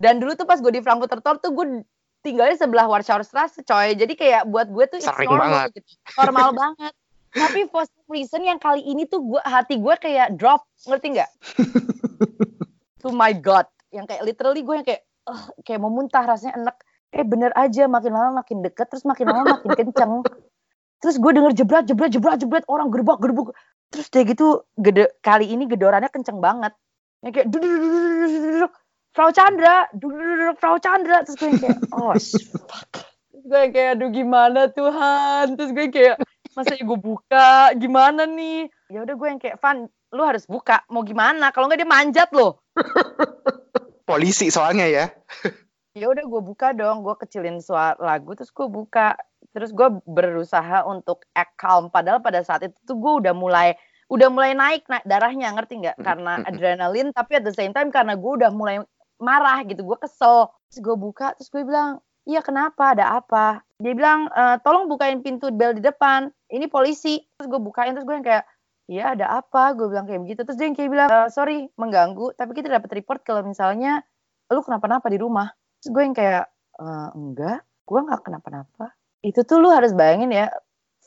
[0.02, 1.86] Dan dulu tuh pas gue di Frankfurter Tor tuh gue
[2.26, 3.94] tinggalnya sebelah Warschauer Straße coy.
[3.94, 5.70] Jadi kayak buat gue tuh Sering normal banget.
[5.78, 5.92] gitu.
[6.18, 6.94] Normal banget.
[7.34, 11.30] Tapi for some reason yang kali ini tuh gue hati gue kayak drop, ngerti nggak?
[13.04, 16.76] to my god yang kayak literally gue yang kayak uh, kayak mau muntah rasanya enak
[17.14, 20.24] eh bener aja makin lama makin deket terus makin lama makin kenceng
[21.04, 23.52] terus gue denger jebret jebret jebret jebret orang gerbak gerbuk
[23.94, 26.74] terus dia gitu gede kali ini gedorannya kenceng banget.
[27.22, 28.72] Yang kayak duduk duduk duduk duduk
[29.14, 31.22] Frau Chandra duduk duduk Frau Chandra.
[31.22, 32.90] Terus gue kayak oh fuck.
[33.30, 35.46] Terus gue kayak aduh gimana Tuhan?
[35.54, 36.16] Terus gue kayak
[36.58, 37.78] masa gue buka?
[37.78, 38.74] Gimana nih?
[38.90, 40.82] Ya udah gue yang kayak Van lu harus buka.
[40.90, 41.54] Mau gimana?
[41.54, 42.66] Kalau nggak dia manjat loh.
[44.10, 45.06] Polisi soalnya ya.
[45.94, 47.06] ya udah gue buka dong.
[47.06, 49.14] Gue kecilin suara lagu terus gue buka
[49.54, 51.94] terus gue berusaha untuk act calm.
[51.94, 53.78] Padahal pada saat itu tuh gue udah mulai
[54.10, 55.98] udah mulai naik naik darahnya ngerti nggak?
[56.02, 58.82] Karena adrenalin tapi at the same time karena gue udah mulai
[59.22, 60.50] marah gitu gue kesel.
[60.74, 62.98] Terus gue buka terus gue bilang iya kenapa?
[62.98, 63.62] Ada apa?
[63.78, 67.22] Dia bilang e, tolong bukain pintu bel di depan ini polisi.
[67.38, 68.44] Terus gue bukain terus gue yang kayak
[68.90, 69.78] iya ada apa?
[69.78, 70.42] Gue bilang kayak begitu.
[70.44, 74.02] Terus dia yang kayak bilang e, sorry mengganggu tapi kita dapat report kalau misalnya
[74.50, 75.54] lu kenapa-napa di rumah.
[75.80, 76.46] Terus gue yang kayak
[76.82, 80.52] e, enggak gue nggak kenapa-napa itu tuh lu harus bayangin ya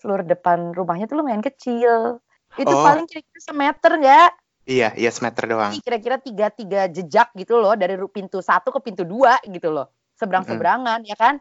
[0.01, 2.19] floor depan rumahnya tuh lumayan kecil.
[2.57, 2.83] Itu Oh.
[2.85, 4.31] paling kira-kira semeter nggak?
[4.67, 5.71] Iya, iya semeter doang.
[5.79, 9.93] kira-kira tiga tiga jejak gitu loh dari pintu satu ke pintu dua gitu loh.
[10.17, 11.39] Seberang seberangan ya kan?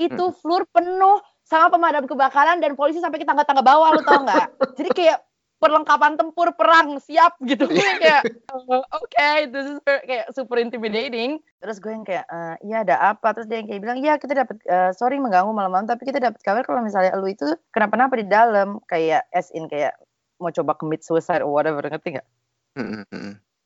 [0.00, 4.46] Itu floor penuh sama pemadam kebakaran dan polisi sampai ke tangga-tangga bawah lo tau nggak?
[4.80, 5.18] Jadi kayak
[5.64, 8.22] perlengkapan tempur perang siap gitu gue yang kayak
[8.52, 13.16] "Oh, oke this is very- kayak super intimidating terus gue yang kayak "Eh, iya ada
[13.16, 16.20] apa terus dia yang kayak bilang iya kita dapat eh, sorry mengganggu malam-malam tapi kita
[16.20, 19.96] dapat kabar kalau misalnya lu itu kenapa-napa di dalam kayak as in kayak
[20.42, 22.28] mau coba commit suicide or whatever ngerti nggak.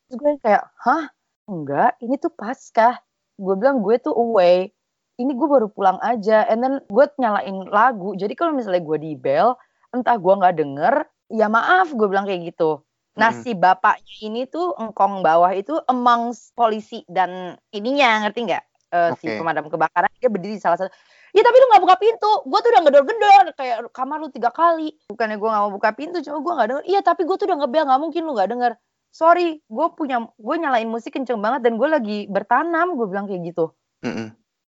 [0.08, 1.04] Terus gue kayak, hah?
[1.48, 3.00] Enggak, ini tuh paskah.
[3.40, 4.72] Gue bilang gue tuh away.
[5.18, 6.44] Ini gue baru pulang aja.
[6.46, 8.14] And then gue nyalain lagu.
[8.14, 9.56] Jadi kalau misalnya gue di bel,
[9.96, 10.94] entah gue nggak denger,
[11.28, 12.82] ya maaf gue bilang kayak gitu.
[13.18, 13.40] Nah Mm.
[13.42, 18.64] si bapaknya ini tuh engkong bawah itu amongst polisi dan ininya ngerti nggak?
[18.88, 19.36] Eh, Si Oke.
[19.40, 20.90] pemadam kebakaran dia berdiri di salah satu.
[21.36, 22.30] Ya tapi lu nggak buka pintu.
[22.48, 24.96] Gue tuh udah ngedor-gedor kayak kamar lu tiga kali.
[25.12, 26.84] Bukannya gue nggak mau buka pintu, cuma gue nggak denger.
[26.88, 28.72] Iya tapi gue tuh udah ngebel nggak mungkin lu nggak denger
[29.08, 33.52] sorry gue punya gue nyalain musik kenceng banget dan gue lagi bertanam gue bilang kayak
[33.52, 34.28] gitu Mm, mm.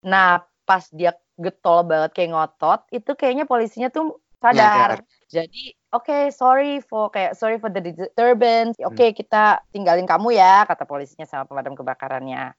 [0.08, 6.80] nah pas dia getol banget kayak ngotot itu kayaknya polisinya tuh sadar, jadi oke sorry
[6.84, 8.76] for kayak sorry for the disturbance.
[8.84, 12.52] Oke kita tinggalin kamu ya kata polisinya sama pemadam kebakarannya.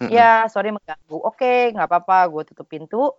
[0.00, 0.10] Mm, mm.
[0.10, 1.18] ya sorry mengganggu.
[1.22, 3.14] Oke nggak apa-apa gue tutup pintu.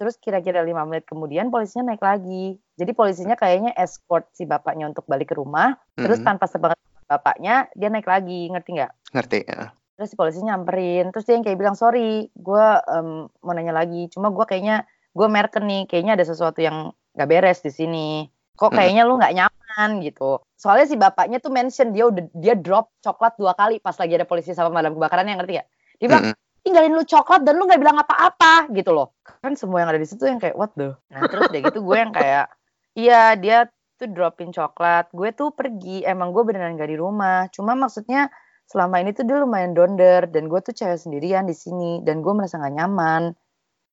[0.00, 2.56] Terus kira-kira lima menit kemudian polisinya naik lagi.
[2.80, 5.76] Jadi polisinya kayaknya escort si bapaknya untuk balik ke rumah.
[5.94, 8.48] Terus Mm, tanpa sepengetahuan bapaknya dia naik lagi.
[8.48, 8.92] Ngerti nggak?
[9.12, 9.40] Ngerti.
[9.46, 9.62] ya.
[9.92, 11.12] terus si polisi nyamperin.
[11.12, 14.08] Terus dia yang kayak bilang sorry gue em, mau nanya lagi.
[14.08, 18.70] Cuma gue kayaknya gue merken nih kayaknya ada sesuatu yang gak beres di sini kok
[18.70, 18.76] Mm.
[18.76, 20.30] kayaknya lu nggak nyaman gitu.
[20.56, 24.28] Soalnya si bapaknya tuh mention dia udah dia drop coklat dua kali pas lagi ada
[24.28, 26.60] polisi sama madam kebakaran yang ngerti gak dia bilang Mm, mm.
[26.62, 29.16] tinggalin lu coklat dan lu nggak bilang apa-apa gitu loh.
[29.40, 30.94] Kan semua yang ada di situ yang kayak what the?
[31.10, 32.46] Nah terus udah gitu gue yang kayak
[32.94, 33.66] iya dia
[33.98, 35.10] tuh dropin coklat.
[35.10, 36.02] Gue tuh pergi.
[36.04, 37.46] Emang gue beneran gak di rumah.
[37.50, 38.30] Cuma maksudnya
[38.68, 42.30] selama ini tuh dia lumayan donder dan gue tuh cewek sendirian di sini dan gue
[42.30, 43.34] merasa gak nyaman.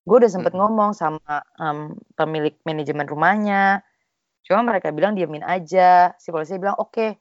[0.05, 0.59] Gue udah sempet Mm.
[0.61, 3.81] ngomong sama em, pemilik manajemen rumahnya
[4.45, 6.13] cuma mereka bilang diamin aja.
[6.19, 7.17] Si polisi bilang oke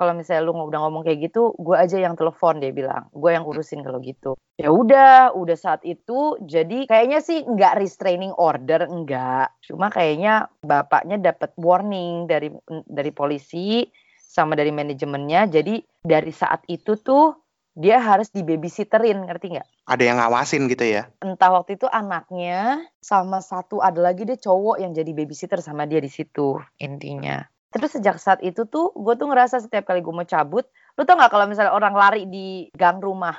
[0.00, 3.12] kalau misalnya lu udah ngomong kayak gitu gue aja yang telepon dia bilang.
[3.12, 4.32] Gue yang urusin kalau gitu.
[4.56, 11.20] Ya udah udah saat itu jadi kayaknya sih nggak restraining order enggak cuma kayaknya bapaknya
[11.20, 12.48] dapat warning dari
[12.88, 13.84] dari polisi
[14.16, 15.50] sama dari manajemennya.
[15.50, 17.39] Jadi dari saat itu tuh
[17.72, 19.68] dia harus di babysitterin ngerti nggak?
[19.86, 21.06] Ada yang ngawasin gitu ya.
[21.22, 26.02] entah waktu itu anaknya sama satu ada lagi dia cowok yang jadi babysitter sama dia
[26.02, 27.46] di situ intinya.
[27.70, 30.66] Terus sejak saat itu tuh gue tuh ngerasa setiap kali gue mau cabut
[30.98, 33.38] lu tau nggak kalau misalnya orang lari di gang rumah?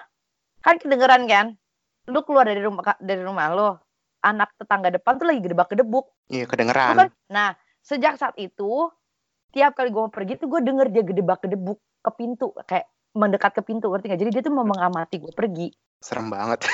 [0.63, 1.59] Kan kedengeran kan?
[2.07, 3.69] Lu keluar dari rumah dari rumah lo
[4.23, 6.95] anak tetangga depan tuh lagi gedebak gedebuk Iya, kedengeran.
[6.95, 7.09] kan?
[7.27, 7.49] Nah
[7.83, 8.87] sejak saat itu
[9.51, 13.51] tiap kali gue mau pergi tuh gue denger dia gedebak gedebuk ke pintu kayak mendekat
[13.55, 14.21] ke pintu ngerti nggak?
[14.23, 15.67] Jadi dia tuh mau mengamati gue pergi.
[15.99, 16.65] Serem banget.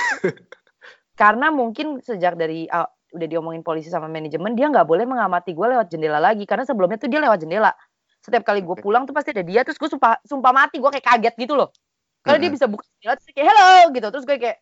[1.21, 2.86] karena mungkin sejak dari uh,
[3.17, 6.45] udah diomongin polisi sama manajemen dia nggak boleh mengamati gue lewat jendela lagi.
[6.45, 7.73] Karena sebelumnya tuh dia lewat jendela.
[8.21, 10.78] Setiap kali gue pulang tuh pasti ada dia terus gue sumpah sumpah mati.
[10.78, 11.73] Gue kayak kaget gitu loh.
[12.21, 12.58] Karena dia Mm-mm.
[12.60, 14.08] bisa buka jendela terus kayak hello gitu.
[14.13, 14.58] Terus gue kayak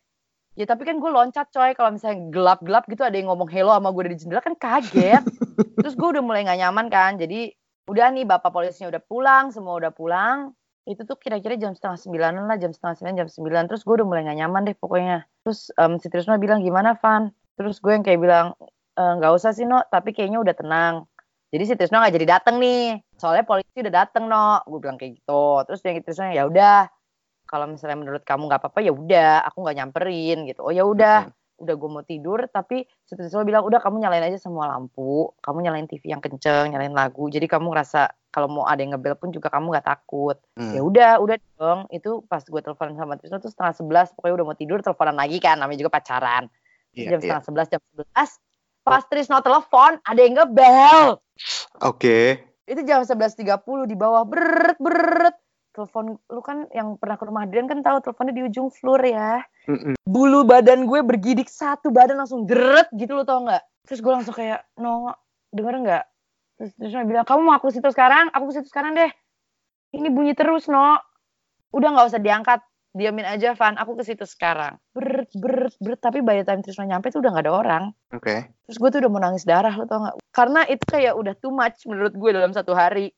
[0.56, 1.70] ya tapi kan gue loncat coy.
[1.76, 5.24] Kalau misalnya gelap gelap gitu ada yang ngomong hello sama gue dari jendela kan kaget.
[5.82, 7.20] Terus gue udah mulai nggak nyaman kan.
[7.20, 7.52] Jadi
[7.86, 10.50] udah nih bapak polisinya udah pulang semua udah pulang
[10.86, 13.62] itu tuh kira-kira jam setengah sembilanan lah jam setengah sembilan jam sembilan.
[13.66, 15.18] Terus gue udah mulai gak nyaman deh pokoknya.
[15.42, 17.28] Terus em, si Trisno bilang gimana Van?
[17.58, 18.46] Terus gue yang kayak bilang
[18.94, 20.94] "E, nggak usah sih no tapi kayaknya udah tenang.
[21.50, 23.02] Jadi si Trisno nggak jadi dateng nih.
[23.18, 25.66] Soalnya polisi udah dateng no gue bilang kayak gitu.
[25.66, 26.86] Terus yang Trisno ya udah
[27.46, 30.60] kalau misalnya menurut kamu nggak apa-apa ya udah aku nggak nyamperin gitu.
[30.62, 34.68] Oh ya udah udah gue mau tidur tapi Trisno bilang udah kamu nyalain aja semua
[34.68, 38.92] lampu kamu nyalain TV yang kenceng nyalain lagu jadi kamu ngerasa kalau mau ada yang
[38.92, 40.72] ngebel pun juga kamu nggak takut Hmm.
[40.72, 44.46] ya udah udah dong itu pas gue telepon sama Trisno tuh setengah sebelas pokoknya udah
[44.52, 46.48] mau tidur teleponan lagi kan namanya juga pacaran
[46.92, 47.24] Iya, jam iya.
[47.24, 48.30] setengah sebelas jam sebelas
[48.80, 51.20] pas Trisno telepon ada yang ngebel
[51.84, 52.40] Oke.
[52.66, 53.44] itu jam 11.30
[53.86, 55.36] di bawah beret beret
[55.76, 59.44] telepon lu kan yang pernah ke rumah Adrian kan tahu teleponnya di ujung floor ya.
[59.66, 59.98] Mm-mm.
[60.06, 63.60] bulu badan gue bergidik satu badan langsung deret gitu lo tau nggak?
[63.84, 65.12] Terus gue langsung kayak no
[65.52, 66.04] denger nggak?
[66.56, 68.32] Terus terus dia bilang kamu mau aku ke situ sekarang?
[68.32, 69.12] Aku ke situ sekarang deh.
[69.92, 70.96] Ini bunyi terus no.
[71.76, 72.64] Udah nggak usah diangkat
[72.96, 73.76] diamin aja Van.
[73.76, 74.80] Aku ke situ sekarang.
[74.96, 77.84] Beret beret beret tapi by the time Trisno nyampe tuh udah nggak ada orang.
[78.16, 78.48] Oke.
[78.66, 80.16] terus gue tuh udah mau nangis darah lo tau nggak?
[80.32, 83.12] Karena itu kayak udah too much menurut gue dalam satu hari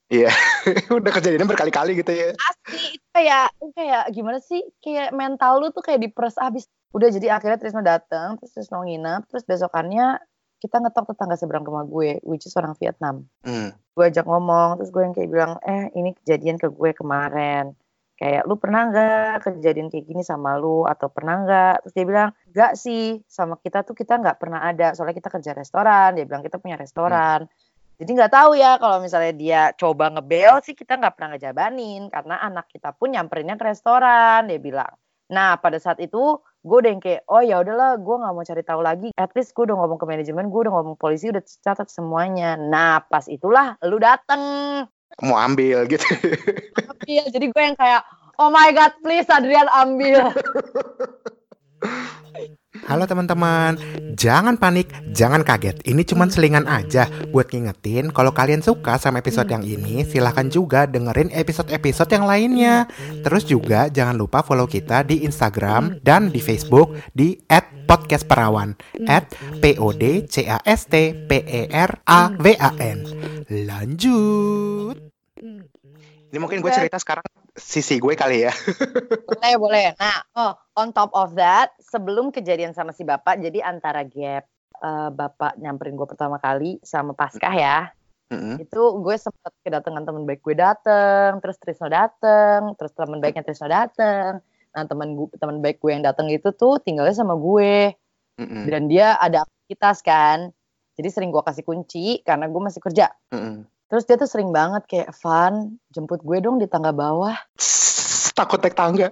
[0.99, 2.31] Udah kejadiannya berkali-kali gitu ya.
[2.35, 4.63] asli itu kayak kayak gimana sih?
[4.85, 9.29] Kayak mental lu tuh kayak diperes abis udah jadi akhirnya Trisno datang terus Trisno nginep
[9.29, 10.17] terus besokannya
[10.59, 13.29] kita ngetok tetangga seberang rumah gue which is orang Vietnam.
[13.47, 13.71] Hmm.
[13.95, 17.75] gue ajak ngomong terus gue yang kayak bilang eh ini kejadian ke gue kemarin.
[18.19, 20.83] Kayak lu pernah nggak kejadian kayak gini sama lu?
[20.83, 21.75] Atau pernah nggak?
[21.87, 24.91] Terus dia bilang nggak sih sama kita tuh kita nggak pernah ada.
[24.99, 26.19] Soalnya kita kerja restoran.
[26.19, 27.47] Dia bilang kita punya restoran
[27.99, 32.07] jadi nggak tahu ya kalau misalnya dia coba ngebel sih kita nggak pernah ngejabanin.
[32.15, 34.95] Karena anak kita pun nyamperinnya ke restoran dia bilang.
[35.35, 38.63] Nah pada saat itu gue udah yang kayak oh ya udahlah gue nggak mau cari
[38.63, 39.11] tahu lagi.
[39.19, 42.55] At least gue udah ngomong ke manajemen gue udah ngomong polisi udah catat semuanya.
[42.55, 44.43] Nah pas itulah lu dateng.
[45.27, 46.07] Mau ambil gitu.
[46.79, 47.27] ambil.
[47.35, 48.07] Jadi gue yang kayak
[48.39, 50.31] oh my god please Adrian ambil
[52.87, 53.75] Halo teman-teman,
[54.15, 55.83] jangan panik, jangan kaget.
[55.83, 60.87] Ini cuma selingan aja buat ngingetin kalau kalian suka sama episode yang ini, silahkan juga
[60.87, 62.87] dengerin episode-episode yang lainnya.
[63.27, 68.77] Terus juga jangan lupa follow kita di Instagram dan di Facebook di @podcastperawan
[69.09, 70.29] @podcastperawan.
[73.49, 74.97] Lanjut.
[76.29, 77.25] Ini mungkin gue cerita sekarang
[77.59, 78.53] sisi gue kali ya.
[79.29, 84.07] boleh boleh nah oh on top of that sebelum kejadian sama si bapak jadi antara
[84.07, 84.47] gap
[84.81, 87.79] eh, bapak nyamperin gue pertama kali sama Paskah ya
[88.29, 88.61] Mm-mm.
[88.61, 93.69] itu gue sempet kedatangan teman baik gue dateng terus Trisno dateng terus teman baiknya Trisno
[93.69, 94.45] dateng
[94.77, 97.97] nah teman gue teman baik gue yang dateng itu tuh tinggalnya sama gue
[98.39, 98.69] Mm-mm.
[98.69, 100.53] dan dia ada aktivitas kan
[101.01, 103.65] jadi sering gue kasih kunci karena gue masih kerja Mm-mm.
[103.89, 107.35] Terus dia tuh sering banget kayak Van jemput gue dong di tangga bawah.
[108.39, 109.11] Takut naik tangga.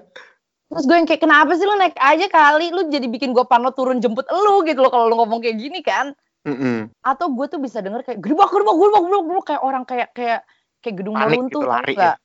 [0.67, 2.71] Terus gue yang kayak kenapa sih lu naik aja kali?
[2.71, 5.83] Lu jadi bikin gue pano turun jemput lu gitu loh kalau lu ngomong kayak gini
[5.83, 6.15] kan.
[6.47, 6.95] Mm-mm.
[7.03, 10.41] atau gue tuh bisa denger kayak gerbak gerbak gerbak gerbak gerbak kayak orang kayak kayak
[10.79, 12.17] kayak gedung Panik runtuh gitu, lari nggak?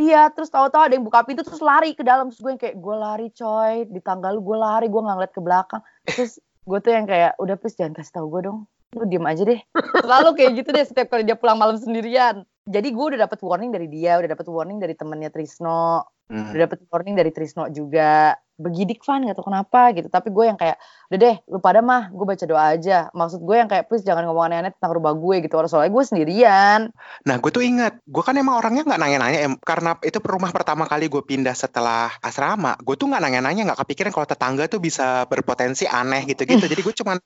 [0.00, 2.32] iya terus tahu-tahu ada yang buka pintu terus lari ke dalam.
[2.32, 3.84] Terus gue yang kayak gue lari coy.
[3.92, 5.82] Di tangga lu gue lari gue nggak ngeliat ke belakang.
[6.08, 8.58] Terus gue tuh yang kayak udah please jangan kasih tahu gue dong
[8.96, 9.60] lu diem aja deh.
[10.00, 12.48] Selalu kayak gitu deh setiap kali dia pulang malam sendirian.
[12.68, 16.52] Jadi gue udah dapet warning dari dia udah dapet warning dari temennya Trisno Mm.
[16.52, 18.36] udah dapet warning dari Trisno juga.
[18.58, 20.10] Begidik Van gak tau kenapa gitu.
[20.10, 23.06] Tapi gue yang kayak udah deh lu pada mah gue baca doa aja.
[23.14, 25.56] Maksud gue yang kayak please jangan ngomong aneh-aneh tentang rumah gue gitu.
[25.70, 26.80] Soalnya gue sendirian.
[27.22, 30.90] Nah, gue tuh ingat, gue kan emang orangnya nggak nanya-nanya, em, karena itu rumah pertama
[30.90, 32.74] kali gue pindah setelah asrama.
[32.82, 36.66] Gue tuh nggak nanya-nanya, nggak kepikiran kalau tetangga tuh bisa berpotensi aneh gitu-gitu.
[36.66, 37.16] Jadi gue cuman,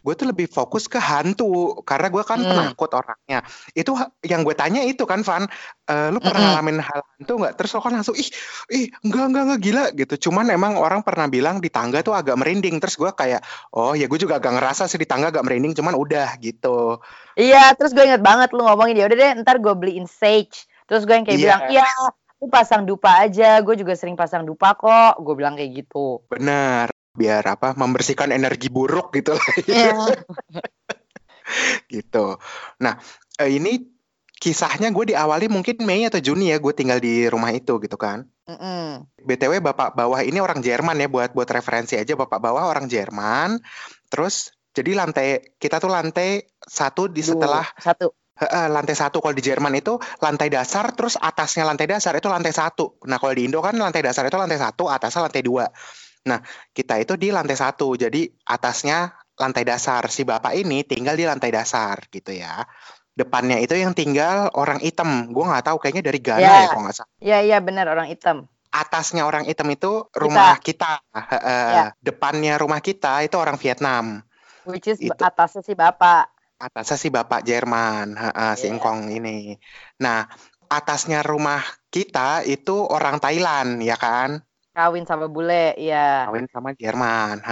[0.00, 2.48] gue tuh lebih fokus ke hantu, karena gue kan Hmm.
[2.48, 3.42] penakut orangnya.
[3.72, 5.44] Itu yang gue tanya itu kan, Van,
[5.86, 7.54] "Eh, lu pernah ngalamin hal hantu nggak?
[7.58, 8.28] Terus lo kan langsung, ih,
[8.70, 10.14] ih, enggak, enggak, enggak, gila gitu.
[10.28, 12.78] Cuman emang orang pernah bilang di tangga tuh agak merinding.
[12.78, 13.40] Terus gue kayak,
[13.72, 16.98] oh ya gue juga agak ngerasa sih di tangga agak merinding, cuman udah gitu.
[17.32, 21.08] iya terus gue inget banget lu ngomongin ya udah deh ntar gue beliin sage terus
[21.08, 21.46] gue yang kayak Iya.
[21.48, 21.86] bilang iya
[22.36, 26.92] lu pasang dupa aja gue juga sering pasang dupa kok gue bilang kayak gitu Benar,
[27.12, 29.92] biar apa membersihkan energi buruk gitu lah Iya.
[31.92, 32.40] gitu.
[32.80, 32.96] Nah,
[33.36, 33.92] eh, ini
[34.42, 38.26] kisahnya gue diawali mungkin Mei atau Juni ya gue tinggal di rumah itu gitu kan.
[38.48, 39.06] Mm-mm.
[39.22, 43.62] BTW bapak bawah ini orang Jerman ya buat buat referensi aja bapak bawah orang Jerman.
[44.10, 49.44] Terus jadi lantai kita tuh lantai satu di setelah satu Heeh, lantai satu kalau di
[49.44, 52.98] Jerman itu lantai dasar terus atasnya lantai dasar itu lantai satu.
[53.06, 55.68] Nah kalau di Indo kan lantai dasar itu lantai satu, atasnya lantai dua.
[56.28, 56.38] Nah
[56.70, 60.06] kita itu di lantai satu, jadi atasnya lantai dasar.
[60.06, 62.62] Si bapak ini tinggal di lantai dasar gitu ya.
[63.12, 65.28] Depannya itu yang tinggal orang hitam.
[65.34, 66.54] Gue nggak tahu kayaknya dari Ghana Ya.
[66.64, 67.10] ya kalau nggak salah.
[67.20, 71.04] iya iya benar orang hitam Atasnya orang hitam itu rumah kita.
[71.12, 71.68] Heeh.
[71.76, 71.84] Ya.
[72.00, 74.24] Depannya rumah kita itu orang Vietnam.
[74.64, 75.10] which is Itu.
[75.18, 76.30] atasnya si bapak
[76.62, 78.78] atasnya si bapak Jerman, heeh, si Iya.
[78.78, 79.58] Engkong ini.
[79.98, 80.30] Nah,
[80.70, 81.58] atasnya rumah
[81.90, 84.38] kita itu orang Thailand, ya kan?
[84.72, 86.32] Kawin sama bule, ya.
[86.32, 87.44] Kawin sama Jerman.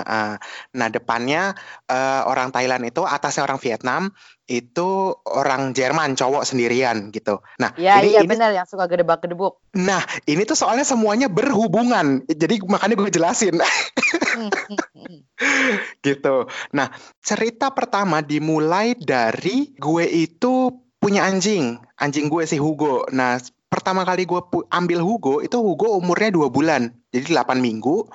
[0.72, 1.52] Nah depannya
[1.84, 4.02] eh, orang Thailand itu, atasnya orang Vietnam,
[4.48, 7.44] itu orang Jerman cowok sendirian gitu.
[7.60, 9.62] Nah Iya, ini iya ini benar yang suka gedebak-gedebuk.
[9.78, 12.26] Nah, ini tuh soalnya semuanya berhubungan.
[12.26, 15.18] Jadi makanya gue jelasin Hmm, hmm, hmm.
[16.06, 16.48] gitu.
[16.74, 16.88] Nah,
[17.22, 21.80] cerita pertama dimulai dari gue itu punya anjing.
[21.96, 23.06] Anjing gue si Hugo.
[23.12, 26.90] Nah, pertama kali gue ambil Hugo, itu Hugo umurnya dua bulan.
[27.14, 28.10] Jadi 8 minggu.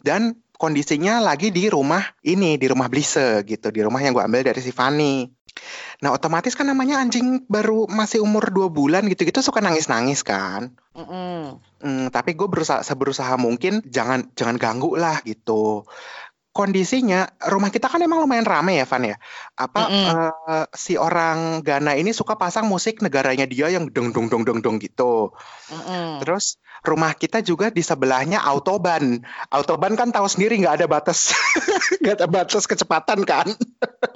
[0.00, 3.68] Dan kondisinya lagi di rumah ini, di rumah Blise gitu.
[3.68, 5.28] Di rumah yang gue ambil dari si Fanny.
[6.00, 10.72] Nah, otomatis kan namanya anjing baru masih umur dua bulan gitu-gitu suka nangis-nangis kan.
[10.96, 11.60] Mm-mm.
[11.80, 15.84] Hmm, tapi gue berusaha seberusaha mungkin jangan jangan ganggu lah gitu.
[16.50, 19.16] Kondisinya rumah kita kan emang lumayan rame ya Van ya.
[19.54, 20.02] Apa Mm-mm.
[20.10, 24.58] eh, si orang Ghana ini suka pasang musik negaranya dia yang dong dong dong dong
[24.58, 25.30] dong gitu.
[25.70, 26.18] Mm-mm.
[26.18, 29.22] Terus rumah kita juga di sebelahnya autoban.
[29.54, 31.30] Autoban kan tahu sendiri nggak ada batas
[32.02, 33.46] nggak ada batas kecepatan kan.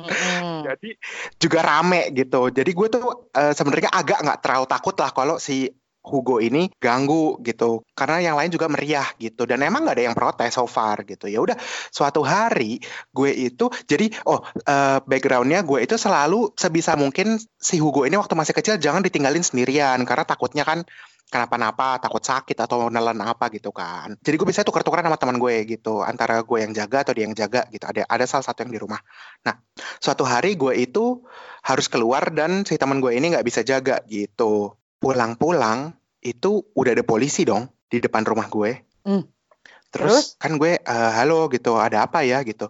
[0.02, 0.66] Mm-mm.
[0.66, 0.98] Jadi
[1.38, 2.50] juga rame gitu.
[2.50, 5.70] Jadi gue tuh eh, sebenarnya agak nggak terlalu takut lah kalau si
[6.04, 7.82] Hugo ini ganggu gitu.
[7.96, 9.48] Karena yang lain juga meriah gitu.
[9.48, 11.26] Dan emang nggak ada yang protes so far gitu.
[11.26, 11.56] Ya udah
[11.90, 12.78] suatu hari
[13.10, 18.36] gue itu jadi oh eh, backgroundnya gue itu selalu sebisa mungkin si Hugo ini waktu
[18.36, 20.84] masih kecil jangan ditinggalin sendirian karena takutnya kan
[21.32, 25.54] kenapa-napa takut sakit atau nelen apa gitu kan jadi gue biasanya tuker-tukeran sama teman gue
[25.66, 28.72] gitu antara gue yang jaga atau dia yang jaga gitu ada ada salah satu yang
[28.76, 29.00] di rumah
[29.42, 29.56] nah
[29.98, 31.24] suatu hari gue itu
[31.64, 35.92] harus keluar dan si teman gue ini nggak bisa jaga gitu pulang-pulang
[36.24, 39.24] itu udah ada polisi dong di depan rumah gue Hmm.
[39.94, 42.66] Terus, kan gue eh, halo gitu, ada apa ya gitu.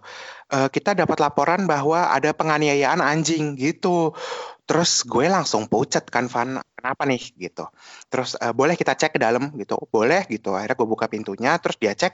[0.53, 4.13] Eh, kita dapat laporan bahwa ada penganiayaan anjing gitu.
[4.69, 7.65] Terus gue langsung pucet kan Van, kenapa nih gitu.
[8.13, 10.53] Terus eh, boleh kita cek ke dalam gitu, boleh gitu.
[10.53, 12.13] Akhirnya gue buka pintunya, terus dia cek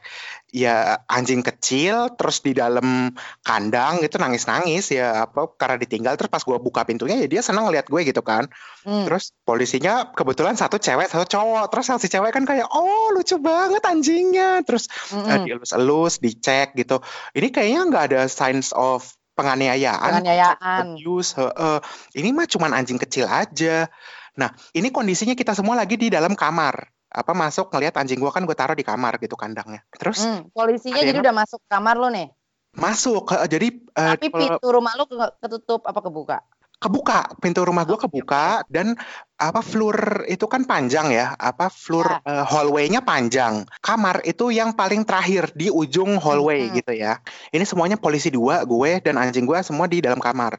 [0.56, 3.12] ya anjing kecil, terus di dalam
[3.44, 6.16] kandang gitu nangis-nangis ya apa karena ditinggal.
[6.16, 8.48] Terus pas gue buka pintunya ya dia seneng ngeliat gue gitu kan.
[8.88, 9.04] Hmm.
[9.04, 11.68] Terus polisinya kebetulan satu cewek satu cowok.
[11.68, 14.64] Terus yang si cewek kan kayak oh lucu banget anjingnya.
[14.64, 15.44] Terus eh, Mm-mm.
[15.44, 17.04] dielus-elus, dicek gitu.
[17.36, 20.84] Ini kayaknya nggak ada signs of penganiayaan, Penganiayaan.
[20.96, 21.34] abuse.
[21.40, 21.78] heeh.
[22.20, 23.90] Ini mah cuman anjing kecil aja.
[24.32, 26.88] Nah, ini kondisinya kita semua lagi di dalam kamar.
[27.12, 29.84] Apa masuk ngelihat anjing gua kan gue taruh di kamar gitu kandangnya.
[29.92, 32.32] Terus Hmm, polisinya jadi yang- udah masuk kamar lo nih.
[32.72, 36.40] masuk, heeh, jadi eh, Tapi pintu rumah lo ke- ketutup apa kebuka?
[36.82, 38.98] kebuka pintu rumah gue Oke, kebuka dan
[39.38, 42.26] apa floor itu kan panjang ya apa floor Ya.
[42.26, 46.82] eh, hallway-nya panjang kamar itu yang paling terakhir di ujung hallway Mhm.
[46.82, 50.58] gitu ya ini semuanya polisi dua gue dan anjing gue semua di dalam kamar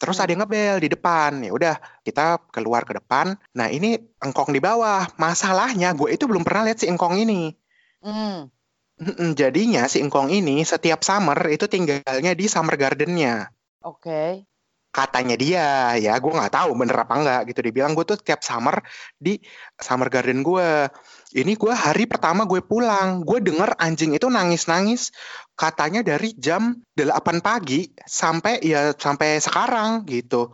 [0.00, 0.22] terus Hmm.
[0.22, 1.30] ada yang ngebel di depan.
[1.46, 1.74] Ya udah
[2.06, 2.22] kita
[2.54, 3.26] keluar ke depan.
[3.58, 3.88] Nah ini
[4.24, 5.02] engkong di bawah.
[5.16, 7.52] Masalahnya gue itu belum pernah lihat si engkong ini.
[9.02, 13.52] Mm-mm, jadinya si engkong ini setiap summer itu tinggalnya di summer gardennya.
[13.80, 14.46] Oke.
[14.96, 17.60] katanya dia ya gue nggak tahu bener apa enggak gitu.
[17.66, 18.80] Dibilang gue tuh tiap summer
[19.20, 19.36] di
[19.76, 20.68] summer garden gue
[21.36, 23.20] ini gue hari pertama gue pulang.
[23.20, 25.12] Gue denger anjing itu nangis nangis
[25.52, 30.48] katanya dari jam 8 pagi sampai ya sampai sekarang gitu.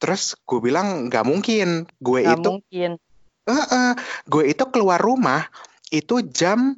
[0.00, 1.84] Terus gue bilang nggak mungkin.
[2.00, 2.90] Gue Nggak itu mungkin.
[3.46, 3.92] Eh, eh,
[4.24, 5.44] gue itu keluar rumah
[5.92, 6.72] itu jam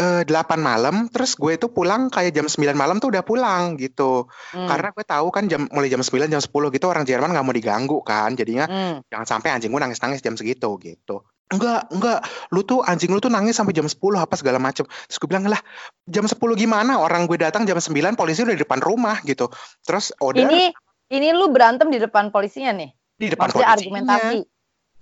[0.00, 1.12] eh, 8 malam.
[1.12, 4.24] Terus gue itu pulang kayak jam 9 malam tuh udah pulang gitu.
[4.56, 4.72] Hmm.
[4.72, 7.52] karena gue tahu kan jam mulai jam 9 jam 10 gitu orang Jerman nggak mau
[7.52, 8.32] diganggu kan.
[8.32, 9.04] Jadinya Hmm.
[9.12, 12.18] jangan sampai anjing gue nangis-nangis jam segitu gitu enggak enggak
[12.50, 15.46] lu tuh anjing lu tuh nangis sampai jam 10 apa segala macem terus gue bilang
[15.46, 15.62] lah
[16.10, 19.48] jam 10 gimana orang gue datang jam 9 polisi udah di depan rumah gitu
[19.86, 20.74] terus order Ini
[21.14, 22.90] ini lu berantem di depan polisinya nih.
[23.14, 24.38] di depan Maksudnya polisinya argumentasi.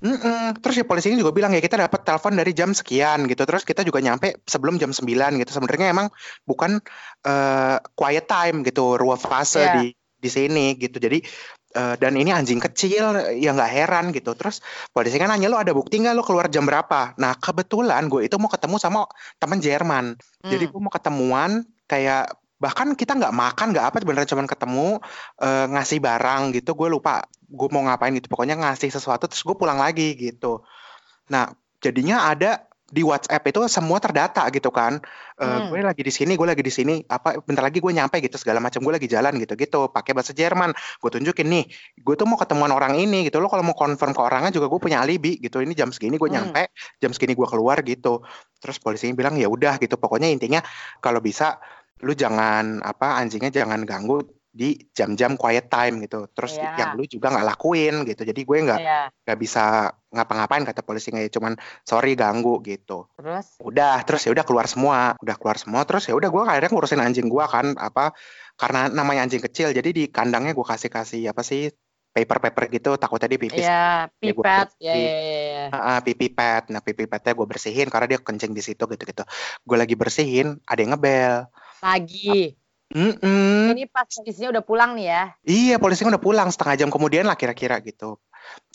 [0.03, 0.59] Mm-mm.
[0.59, 3.47] Terus ya polisinya juga bilang ya kita dapat telepon dari jam sekian gitu.
[3.47, 5.07] Terus kita juga nyampe sebelum jam 9
[5.39, 5.51] gitu.
[5.55, 6.11] Sebenarnya emang
[6.43, 6.83] bukan
[7.23, 9.73] eh, quiet time gitu, ruang fase Iya.
[9.79, 10.99] di di sini gitu.
[10.99, 11.23] Jadi
[11.73, 14.37] eh, dan ini anjing kecil ya nggak heran gitu.
[14.37, 14.61] Terus
[14.93, 17.17] polisi kan nanya lo ada bukti nggak lo keluar jam berapa?
[17.19, 19.09] Nah kebetulan gue itu mau ketemu sama
[19.41, 20.17] teman Jerman.
[20.45, 20.73] Jadi Hmm.
[20.73, 21.51] gue mau ketemuan
[21.89, 25.03] kayak bahkan kita nggak makan nggak apa beneran cuman ketemu
[25.43, 29.57] eh, ngasih barang gitu gue lupa gue mau ngapain gitu pokoknya ngasih sesuatu terus gue
[29.59, 30.63] pulang lagi gitu
[31.27, 31.51] nah
[31.83, 35.01] jadinya ada di WhatsApp itu semua terdata gitu kan.
[35.41, 35.73] Eh, Hmm.
[35.73, 38.61] gue lagi di sini gue lagi di sini apa bentar lagi gue nyampe gitu segala
[38.61, 39.89] macam gue lagi jalan gitu gitu.
[39.89, 41.65] Pakai bahasa Jerman gue tunjukin nih
[41.97, 44.77] gue tuh mau ketemuan orang ini gitu lo kalau mau confirm ke orangnya juga gue
[44.77, 45.65] punya alibi gitu.
[45.65, 46.53] Ini jam segini gue Hmm.
[46.53, 46.69] nyampe
[47.01, 48.21] jam segini gue keluar gitu.
[48.61, 49.97] Terus polisinya bilang ya udah gitu.
[49.97, 50.61] Pokoknya intinya
[51.01, 51.57] kalau bisa
[52.05, 54.21] lu jangan apa anjingnya jangan ganggu
[54.53, 56.29] di jam-jam quiet time gitu.
[56.29, 56.77] Terus Iya.
[56.77, 58.23] yang lu juga nggak lakuin gitu.
[58.23, 59.01] Jadi gue nggak Iya.
[59.25, 63.09] nggak bisa ngapa-ngapain kata polisi nggak cuman sorry ganggu gitu.
[63.17, 63.57] Terus?
[63.59, 65.89] Udah, terus ya udah keluar semua, udah keluar semua.
[65.89, 68.13] Terus ya udah gue akhirnya ngurusin anjing gue kan apa
[68.55, 71.73] karena namanya anjing kecil jadi di kandangnya gue kasih kasih apa sih
[72.13, 73.73] paper-paper gitu takutnya dia pipis Iya,
[74.05, 74.69] Ya, pipet.
[74.69, 74.85] bersihin.
[74.85, 75.65] Ya, ya, ya, ya.
[75.73, 76.69] Ah, ah, pipi pad.
[76.69, 79.25] Nah, pipi padnya gue bersihin karena dia kencing di situ gitu-gitu.
[79.65, 81.49] Gue lagi bersihin, ada yang ngebel.
[81.81, 82.61] Lagi.
[82.93, 83.73] Mm-mm.
[83.73, 85.23] Ini pas polisinya udah pulang nih ya.
[85.49, 88.21] Iya, polisinya udah pulang setengah jam kemudian lah kira-kira gitu.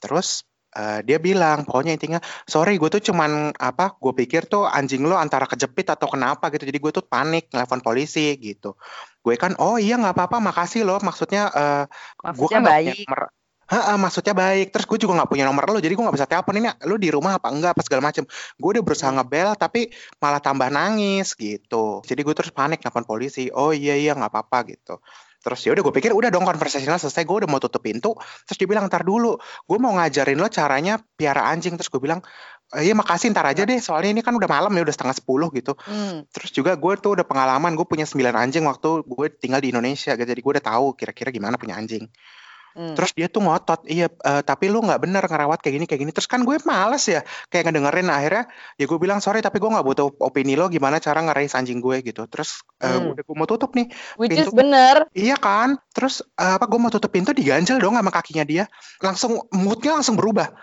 [0.01, 0.41] Terus
[0.73, 5.17] eh, dia bilang, pokoknya intinya, sorry gue tuh cuman apa, gue pikir tuh anjing lo
[5.17, 8.73] antara kejepit atau kenapa gitu, jadi gue tuh panik nelfon polisi gitu.
[9.21, 12.95] Gue kan, oh iya nggak apa-apa, makasih loh, maksudnya eh, gue Maksudnya kan nggak punya
[13.67, 14.71] Ha, maksudnya baik.
[14.71, 16.71] Terus gue juga nggak punya nomor lo, jadi gue nggak bisa telepon ini.
[16.87, 18.23] Lo di rumah apa enggak, apa segala macem.
[18.55, 19.19] Gue udah berusaha Hmm.
[19.19, 19.91] ngebel, tapi
[20.23, 21.99] malah tambah nangis gitu.
[22.07, 23.51] Jadi gue terus panik nelfon polisi.
[23.51, 25.03] Oh iya iya nggak apa-apa gitu.
[25.43, 27.23] Terus ya udah gue pikir udah dong konversasinya selesai.
[27.27, 28.15] Gue udah mau tutup pintu.
[28.47, 31.75] Terus dia bilang ntar dulu, gue mau ngajarin lo caranya piara anjing.
[31.79, 32.19] Terus gue bilang,
[32.75, 33.79] "Eh, iya makasih ntar aja deh.
[33.83, 35.75] Soalnya ini kan udah malam ya udah setengah sepuluh gitu.
[35.87, 36.23] Hmm.
[36.31, 40.15] Terus juga gue tuh udah pengalaman, gue punya 9 anjing waktu gue tinggal di Indonesia
[40.15, 40.27] gitu.
[40.27, 42.07] Jadi gue udah tahu kira-kira gimana punya anjing.
[42.77, 42.93] Hmm.
[42.93, 46.11] Terus dia tuh ngotot, iya eh, tapi lu nggak bener ngerawat kayak gini kayak gini.
[46.13, 48.45] Terus kan gue males ya, kayak ngedengerin akhirnya
[48.77, 52.05] ya gue bilang sorry tapi gue nggak butuh opini lo gimana cara ngeraih anjing gue
[52.05, 52.29] gitu.
[52.29, 53.17] Terus Hmm.
[53.17, 55.09] udah gue mau tutup nih, Which is pintu- bener.
[55.11, 55.81] iya kan.
[55.89, 58.69] Terus eh, apa gue mau tutup pintu diganjel dong sama kakinya dia,
[59.01, 60.53] langsung moodnya langsung berubah.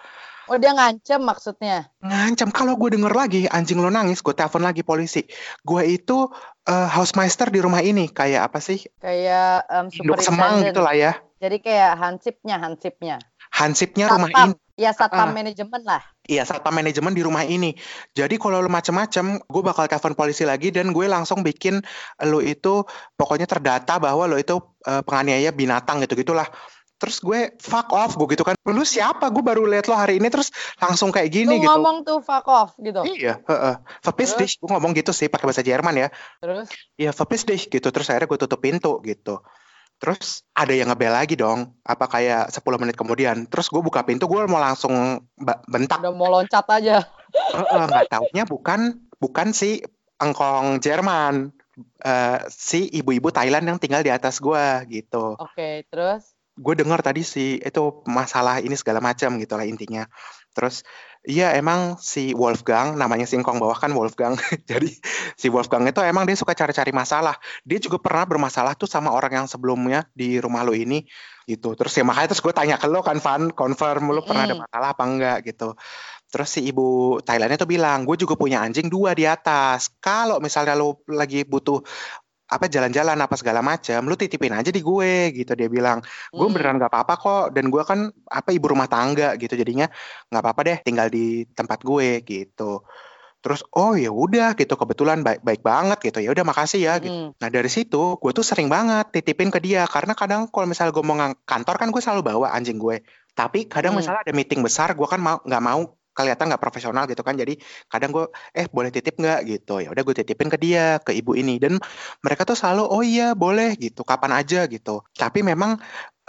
[0.44, 1.88] Oh dia ngancem maksudnya.
[1.98, 5.24] Ngancam kalau gue denger lagi anjing lo nangis, gue telepon lagi polisi.
[5.64, 6.28] Gue itu
[6.62, 8.84] eh, housemeister di rumah ini, kayak apa sih?
[9.00, 11.12] Kayak um, Induk semang gitu lah ya.
[11.44, 13.16] Jadi kayak hansipnya, hansipnya.
[13.52, 14.48] Hansipnya rumah Satpam.
[14.48, 14.56] ini.
[14.74, 15.34] Ya satpam Ah.
[15.36, 16.02] manajemen lah.
[16.24, 17.76] Iya, satpam manajemen di rumah ini.
[18.10, 21.84] Jadi kalau lo macem-macem, gue bakal telepon polisi lagi dan gue langsung bikin
[22.24, 22.82] lo itu
[23.14, 26.48] pokoknya terdata bahwa lo itu eh, penganiaya binatang gitu gitulah.
[26.96, 28.56] Terus gue fuck off gue gitu kan.
[28.64, 29.28] Lu siapa?
[29.28, 30.48] Gue baru lihat lo hari ini terus
[30.80, 31.68] langsung kayak gini Lu gitu.
[31.70, 33.04] ngomong tuh fuck off gitu.
[33.04, 33.74] Iya, heeh.
[34.00, 34.32] Terus?
[34.34, 34.52] dich.
[34.58, 36.08] Gue ngomong gitu sih pakai bahasa Jerman ya.
[36.40, 37.92] Terus Iya, verpiss dich gitu.
[37.92, 39.44] Terus akhirnya gue tutup pintu gitu.
[39.98, 41.74] Terus ada yang ngebel lagi dong.
[41.86, 43.46] Apa kayak 10 menit kemudian.
[43.48, 45.24] Terus gue buka pintu, gue mau langsung
[45.68, 47.02] bentak udah mau loncat aja.
[47.34, 49.82] Heeh, nggak taunya bukan bukan si
[50.22, 51.50] engkong Jerman
[52.04, 57.26] Eh, si ibu-ibu Thailand yang tinggal di atas gua gitu Oke, terus gue dengar tadi
[57.26, 60.06] sih itu masalah ini segala macam gitu lah intinya
[60.54, 60.86] terus
[61.24, 64.36] iya emang si Wolfgang namanya si engkong bawah kan Wolfgang.
[64.70, 64.92] Jadi
[65.34, 67.36] si Wolfgang itu emang dia suka cari-cari masalah.
[67.64, 71.04] Dia juga pernah bermasalah tuh sama orang yang sebelumnya di rumah lo ini
[71.48, 71.72] gitu.
[71.72, 73.48] Terus ya makanya terus gue tanya ke lo kan Van.
[73.50, 75.72] Confirm lo pernah ada masalah apa enggak gitu.
[76.28, 79.88] Terus si ibu Thailandnya tuh bilang gue juga punya anjing dua di atas.
[80.02, 81.80] Kalau misalnya lo lagi butuh
[82.44, 85.52] apa jalan-jalan apa segala macam lu titipin aja di gue gitu.
[85.52, 86.52] Dia bilang gue Hmm.
[86.52, 89.54] beneran nggak apa-apa kok dan gue kan apa ibu rumah tangga gitu.
[89.54, 89.88] Jadinya
[90.28, 92.84] nggak apa-apa deh tinggal di tempat gue gitu.
[93.40, 94.72] Terus oh ya udah gitu.
[94.72, 96.20] Kebetulan baik baik banget gitu.
[96.20, 97.12] Ya udah makasih ya gitu.
[97.12, 97.30] Hmm.
[97.36, 99.84] nah dari situ gue tuh sering banget titipin ke dia.
[99.84, 103.00] Karena kadang kalau misalnya gue mau ngang- kantor kan gue selalu bawa anjing gue.
[103.32, 104.04] Tapi kadang Hmm.
[104.04, 107.34] misalnya ada meeting besar gue kan mau nggak mau kelihatan nggak profesional gitu kan.
[107.34, 107.58] Jadi
[107.90, 109.40] kadang gue eh boleh titip nggak?
[109.44, 109.74] Gitu.
[109.84, 111.58] Ya udah gue titipin ke dia ke ibu ini.
[111.58, 111.82] Dan
[112.24, 114.06] mereka tuh selalu oh iya boleh gitu.
[114.06, 115.02] Kapan aja gitu.
[115.12, 115.76] Tapi memang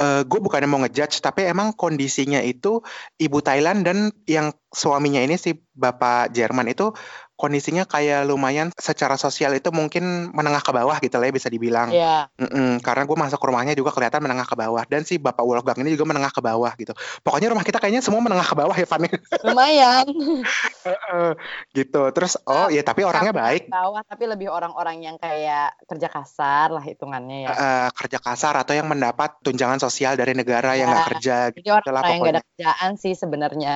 [0.02, 2.84] eh, gue bukannya mau ngejudge tapi emang kondisinya itu
[3.16, 6.92] ibu Thailand dan yang suaminya ini si bapak Jerman itu
[7.40, 11.92] kondisinya kayak lumayan secara sosial itu mungkin menengah ke bawah gitu lah ya bisa dibilang
[11.96, 12.28] Iya.
[12.36, 15.80] Mm-mm, karena gue masuk ke rumahnya juga kelihatan menengah ke bawah dan si bapak Wolfgang
[15.86, 16.92] ini juga menengah ke bawah gitu
[17.24, 19.08] pokoknya rumah kita kayaknya semua menengah ke bawah ya Fanny
[19.48, 20.08] Lumayan.
[21.78, 26.72] gitu terus oh iya tapi orangnya baik Bawah tapi lebih orang-orang yang kayak kerja kasar
[26.76, 27.50] lah hitungannya ya.
[27.52, 31.62] eh, kerja kasar atau yang mendapat tunjangan sosial dari negara yang nggak Ya, kerja Jadi
[31.62, 33.76] gitu lah orang-orang yang gak pokoknya ada kerjaan sih sebenarnya.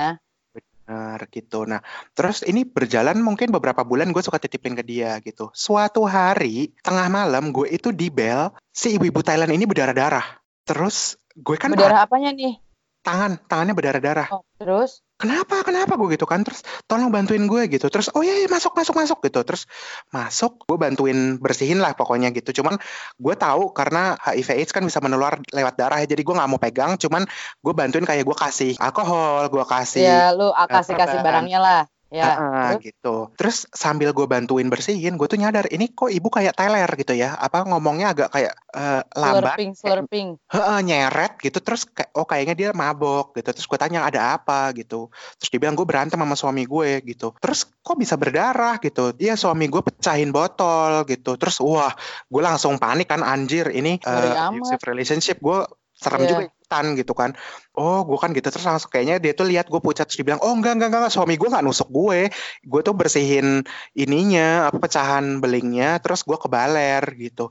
[0.90, 1.78] Benar, gitu nah
[2.18, 7.06] terus ini berjalan mungkin beberapa bulan gue suka titipin ke dia gitu suatu hari tengah
[7.06, 12.34] malam gue itu di bel si ibu-ibu Thailand ini berdarah-darah terus gue kan Berdarah apanya
[12.34, 12.58] nih?
[13.06, 15.06] tangan tangannya berdarah-darah Oh, terus?
[15.20, 16.00] Kenapa kenapa?
[16.00, 16.40] Gue gitu kan.
[16.40, 17.92] Terus tolong bantuin gue gitu.
[17.92, 19.44] Terus oh iya, iya masuk masuk masuk gitu.
[19.44, 19.68] Terus
[20.08, 22.64] masuk gue bantuin bersihin lah pokoknya gitu.
[22.64, 22.80] Cuman
[23.20, 26.56] gue tahu karena HIV AIDS kan bisa menular lewat darah ya jadi gue nggak mau
[26.56, 26.96] pegang.
[26.96, 27.28] Cuman
[27.60, 31.44] gue bantuin kayak gue kasih alkohol gue kasih Ya lu kasih kasih perban.
[31.44, 31.82] barangnya lah.
[32.10, 32.34] Ya.
[32.34, 32.90] Ah, terus?
[32.90, 33.14] gitu.
[33.38, 37.38] Terus sambil gue bantuin bersihin, gue tuh nyadar ini kok ibu kayak Tyler gitu ya.
[37.38, 40.28] Apa ngomongnya agak kayak eh, lambat, Slurping, kayak slurping.
[40.50, 41.58] heeh, nyeret gitu.
[41.62, 43.54] Terus kayak oh kayaknya dia mabok gitu.
[43.54, 45.06] Terus gue tanya ada apa gitu.
[45.38, 47.30] Terus dia bilang gue berantem sama suami gue gitu.
[47.38, 49.14] Terus kok bisa berdarah gitu?
[49.14, 51.38] Iya suami gue pecahin botol gitu.
[51.38, 51.94] Terus wah,
[52.26, 55.38] gue langsung panik kan anjir ini abusive relationship.
[55.38, 55.62] Gue
[55.94, 56.30] serem Iya.
[56.34, 57.34] juga ikutan gitu kan.
[57.74, 60.38] Oh, gue kan gitu terus langsung kayaknya dia tuh lihat gue pucat terus dia bilang,
[60.38, 62.30] "Oh, enggak enggak enggak, suami gue nggak nusuk gue.
[62.62, 63.66] Gue tuh bersihin
[63.98, 67.50] ininya, apa pecahan belingnya, terus gue kebaler gitu."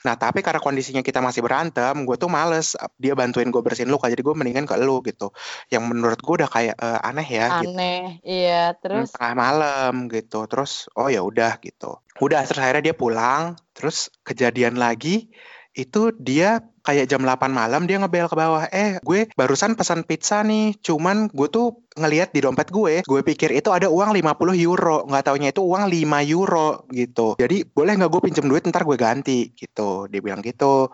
[0.00, 4.08] Nah, tapi karena kondisinya kita masih berantem, gue tuh males dia bantuin gue bersihin luka,
[4.08, 5.34] jadi gue mendingan ke lu gitu.
[5.68, 7.74] Yang menurut gue udah kayak eh, aneh ya gitu.
[7.74, 8.22] Aneh.
[8.24, 10.46] Iya, Hmm, terus tengah malam gitu.
[10.48, 12.00] Terus oh ya udah gitu.
[12.16, 15.28] Udah terus akhirnya dia pulang, terus kejadian lagi
[15.76, 18.66] itu dia kayak jam 8 malam dia ngebel ke bawah.
[18.74, 20.74] Eh, gue barusan pesan pizza nih.
[20.82, 25.06] Cuman gue tuh ngeliat di dompet gue, gue pikir itu ada uang 50 euro.
[25.06, 27.38] Nggak taunya itu uang 5 euro gitu.
[27.38, 30.10] Jadi boleh nggak gue pinjem duit ntar gue ganti gitu.
[30.10, 30.90] Dia bilang gitu.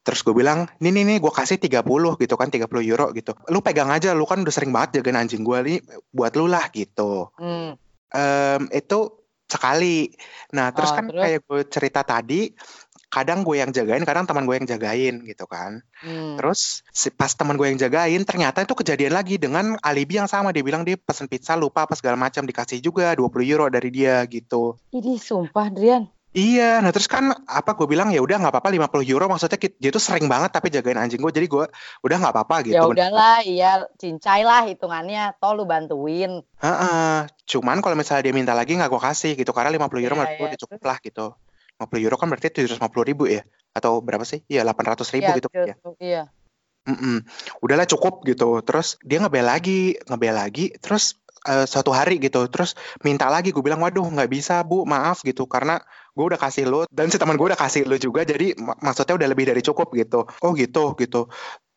[0.00, 3.36] Terus gue bilang, nih nih nih gue kasih 30 gitu kan, 30 euro gitu.
[3.52, 6.72] Lu pegang aja, lu kan udah sering banget jagain anjing gue nih, buat lu lah
[6.72, 7.28] gitu.
[7.36, 7.76] hmm,
[8.10, 8.98] Em, itu
[9.44, 10.08] sekali.
[10.56, 11.20] Nah, terus Oh, kan terus?
[11.20, 12.48] kayak gue cerita tadi,
[13.10, 15.82] kadang gue yang jagain, kadang teman gue yang jagain gitu kan.
[16.00, 16.38] hmm.
[16.38, 20.54] Terus si- pas teman gue yang jagain, ternyata itu kejadian lagi dengan alibi yang sama.
[20.54, 24.22] Dia bilang dia pesen pizza lupa apa segala macam dikasih juga 20 euro dari dia
[24.30, 24.78] gitu.
[24.94, 26.06] Ini sumpah, Drian.
[26.30, 29.90] Iya, nah terus kan apa gue bilang ya udah nggak apa-apa 50 euro maksudnya dia
[29.90, 31.66] tuh sering banget tapi jagain anjing gue jadi gue
[32.06, 32.78] udah nggak apa-apa gitu.
[32.78, 35.34] Ya udahlah, iya cincai lah hitungannya.
[35.42, 36.46] Toh lu bantuin.
[36.62, 40.18] Heeh, cuman kalau misalnya dia minta lagi nggak gue kasih gitu karena 50 euro Iya,
[40.22, 41.26] menurut gue iya, udah cukup lah gitu.
[41.80, 43.40] 50 euro kan berarti 750 ribu ya
[43.72, 44.44] atau berapa sih?
[44.52, 45.76] Iya 800 ribu Iya, gitu ya.
[45.96, 46.22] Iya.
[46.84, 47.24] Mm-mm.
[47.64, 48.60] Udahlah cukup gitu.
[48.64, 50.72] Terus dia ngebel lagi, ngebel lagi.
[50.80, 51.16] Terus
[51.48, 53.52] eh, suatu hari gitu, terus minta lagi.
[53.52, 55.80] Gue bilang, waduh nggak bisa bu, maaf gitu, karena
[56.12, 58.24] gue udah kasih lo dan si teman gue udah kasih lo juga.
[58.28, 60.24] Jadi mak- maksudnya udah lebih dari cukup gitu.
[60.44, 61.28] Oh gitu gitu.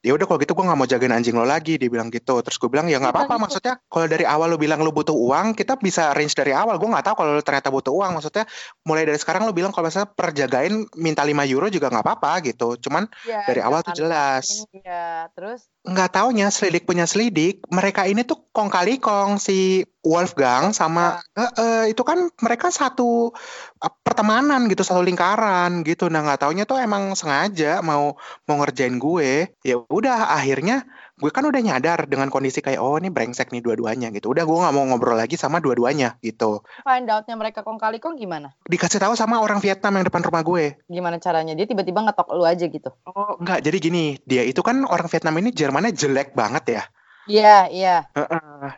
[0.03, 1.79] Ya udah kalau gitu gue nggak mau jagain anjing lo lagi.
[1.79, 2.43] Dia bilang gitu.
[2.43, 3.39] Terus gue bilang ya nggak apa-apa.
[3.39, 3.43] gitu.
[3.47, 6.75] Maksudnya kalau dari awal lo bilang lo butuh uang, kita bisa range dari awal.
[6.75, 8.19] Gue nggak tahu kalau lo ternyata butuh uang.
[8.19, 8.43] Maksudnya
[8.83, 12.31] mulai dari sekarang lo bilang kalau misalnya per jagain minta 5 euro juga nggak apa-apa
[12.45, 12.75] gitu.
[12.77, 18.23] Cuman Iya, dari awal tuh jelas Iya, terus nggak taunya selidik punya selidik mereka ini
[18.23, 23.35] tuh kong kali kong si Wolfgang sama eh, eh, itu kan mereka satu
[23.83, 26.07] eh, pertemanan gitu satu lingkaran gitu.
[26.07, 28.15] Nah nggak taunya tuh emang sengaja mau
[28.47, 29.51] mau ngerjain gue.
[29.67, 30.87] Ya udah akhirnya
[31.23, 34.57] gue kan udah nyadar dengan kondisi kayak oh ini brengsek nih dua-duanya gitu udah gue
[34.59, 38.51] nggak mau ngobrol lagi sama dua-duanya gitu find out-nya mereka kong kali kong gimana?
[38.67, 41.55] dikasih tahu sama orang Vietnam yang depan rumah gue Gimana caranya?
[41.55, 42.91] Dia tiba-tiba ngetok lu aja gitu.
[43.07, 46.83] oh enggak jadi gini dia itu kan orang Vietnam ini Jermannya jelek banget ya
[47.23, 48.03] Iya, iya.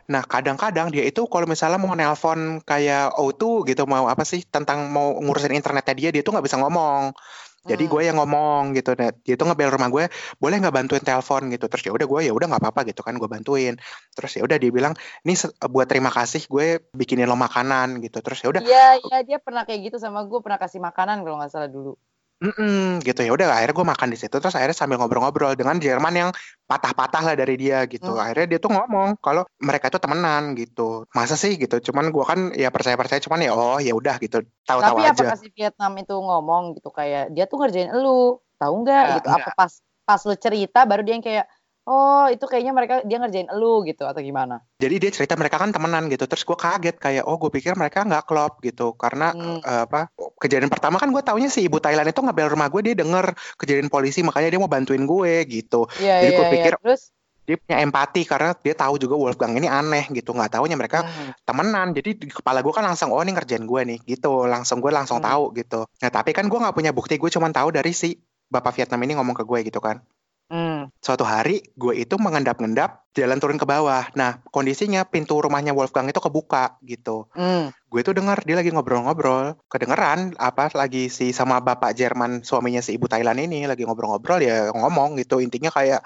[0.06, 4.86] Nah, kadang-kadang dia itu kalau misalnya mau nelpon kayak O2 gitu, mau apa sih tentang
[4.86, 7.10] mau ngurusin internetnya dia, dia tuh nggak bisa ngomong.
[7.70, 7.92] Jadi Hmm.
[7.92, 8.90] gue yang ngomong gitu.
[8.98, 10.04] Nah, dia tuh ngebel rumah gue,
[10.42, 11.66] boleh nggak bantuin telepon gitu.
[11.70, 13.74] Terus ya udah gue ya udah nggak apa-apa gitu kan, gue bantuin.
[14.16, 14.94] Terus ya udah dia bilang,
[15.26, 15.34] ini
[15.74, 18.18] buat terima kasih gue bikinin lo makanan gitu.
[18.24, 21.36] Terus ya udah, Iya, iya dia pernah kayak gitu sama gue, pernah kasih makanan kalau
[21.38, 21.90] nggak salah dulu.
[22.36, 24.36] Mm gitu ya udah akhirnya gue makan di situ.
[24.36, 26.30] Terus akhirnya sambil ngobrol-ngobrol dengan Jerman yang
[26.68, 28.12] patah-patah lah dari dia gitu.
[28.12, 28.22] Hmm.
[28.22, 31.08] Akhirnya dia tuh ngomong kalau mereka itu temenan gitu.
[31.16, 31.80] Masa sih gitu?
[31.80, 34.44] Cuman gua kan ya percaya-percaya cuman ya oh ya udah gitu.
[34.68, 35.12] Tahu-tahu Tapi aja.
[35.16, 39.28] apakah si Vietnam itu ngomong gitu kayak dia tuh ngerjain elu, tahu nggak Nggak, gitu?
[39.32, 39.72] Apa pas
[40.06, 41.46] pas lu cerita baru dia yang kayak
[41.86, 44.60] oh itu kayaknya mereka dia ngerjain elu gitu atau gimana?
[44.76, 46.26] Jadi dia cerita mereka kan temenan gitu.
[46.26, 49.62] Terus gua kaget kayak oh gue pikir mereka nggak klop gitu karena Hmm.
[49.62, 52.94] eh, apa kejadian pertama kan gue taunya si ibu Thailand itu ngebel rumah gue dia
[52.94, 55.86] denger kejadian polisi makanya dia mau bantuin gue gitu.
[55.96, 56.52] Iya Jadi iya gua iya.
[56.52, 57.02] pikir- Terus
[57.46, 60.34] Dia punya empati karena dia tahu juga Wolfgang ini aneh gitu.
[60.34, 63.80] Nggak taunya mereka hmm, temenan jadi di kepala gue kan langsung oh ini ngerjain gue
[63.86, 65.30] nih gitu langsung gue langsung Hmm.
[65.30, 68.74] tahu gitu nah tapi kan gue nggak punya bukti gue cuma tahu dari si bapak
[68.74, 70.02] Vietnam ini ngomong ke gue gitu kan
[70.50, 70.92] hmm.
[70.98, 76.18] suatu hari gue itu mengendap-endap jalan turun ke bawah nah kondisinya pintu rumahnya Wolfgang itu
[76.18, 77.72] kebuka gitu Hmm.
[77.90, 82.96] gue tuh dengar dia lagi ngobrol-ngobrol kedengeran apa lagi si sama bapak Jerman suaminya si
[82.96, 86.04] ibu Thailand ini lagi ngobrol-ngobrol ya ngomong gitu intinya kayak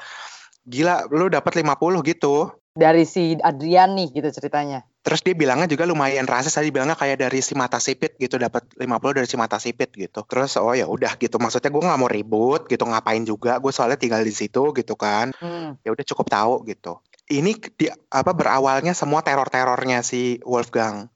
[0.69, 4.87] gila lu dapat 50 gitu Dari si Adrian nih gitu ceritanya.
[5.01, 8.69] Terus dia bilangnya juga lumayan rasis tadi bilangnya kayak dari si mata sipit gitu dapat
[8.77, 10.21] 50 dari si mata sipit gitu.
[10.29, 13.97] Terus oh ya udah gitu maksudnya gue nggak mau ribut gitu ngapain juga gue soalnya
[13.97, 15.33] tinggal di situ gitu kan.
[15.41, 15.81] Hmm.
[15.81, 17.01] Ya udah cukup tahu gitu.
[17.33, 21.09] Ini di, apa berawalnya semua teror-terornya si Wolfgang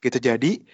[0.00, 0.16] gitu.
[0.16, 0.64] Jadi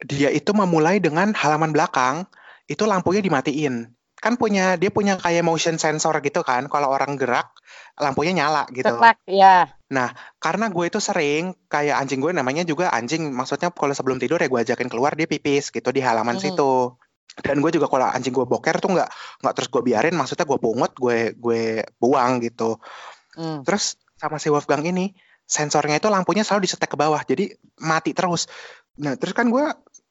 [0.00, 2.24] dia itu memulai dengan halaman belakang
[2.64, 3.92] itu lampunya dimatiin.
[4.16, 6.64] Kan punya dia punya kayak motion sensor gitu kan.
[6.72, 7.52] Kalau orang gerak
[8.00, 8.88] lampunya nyala gitu.
[8.88, 9.75] Ceklek, ya.
[9.86, 10.10] Nah,
[10.42, 14.50] karena gue itu sering kayak anjing gue namanya juga anjing, maksudnya kalau sebelum tidur ya
[14.50, 16.42] gue ajakin keluar dia pipis gitu di halaman Hmm.
[16.42, 16.98] situ.
[17.36, 19.08] Dan gue juga kalau anjing gue boker tuh nggak
[19.44, 22.82] nggak terus gue biarin, maksudnya gue pungut, gue gue buang gitu.
[23.38, 23.62] Hmm.
[23.62, 25.14] Terus sama si Wolfgang ini
[25.46, 28.50] sensornya itu lampunya selalu disetek ke bawah, jadi mati terus.
[28.98, 29.62] Nah, terus kan gue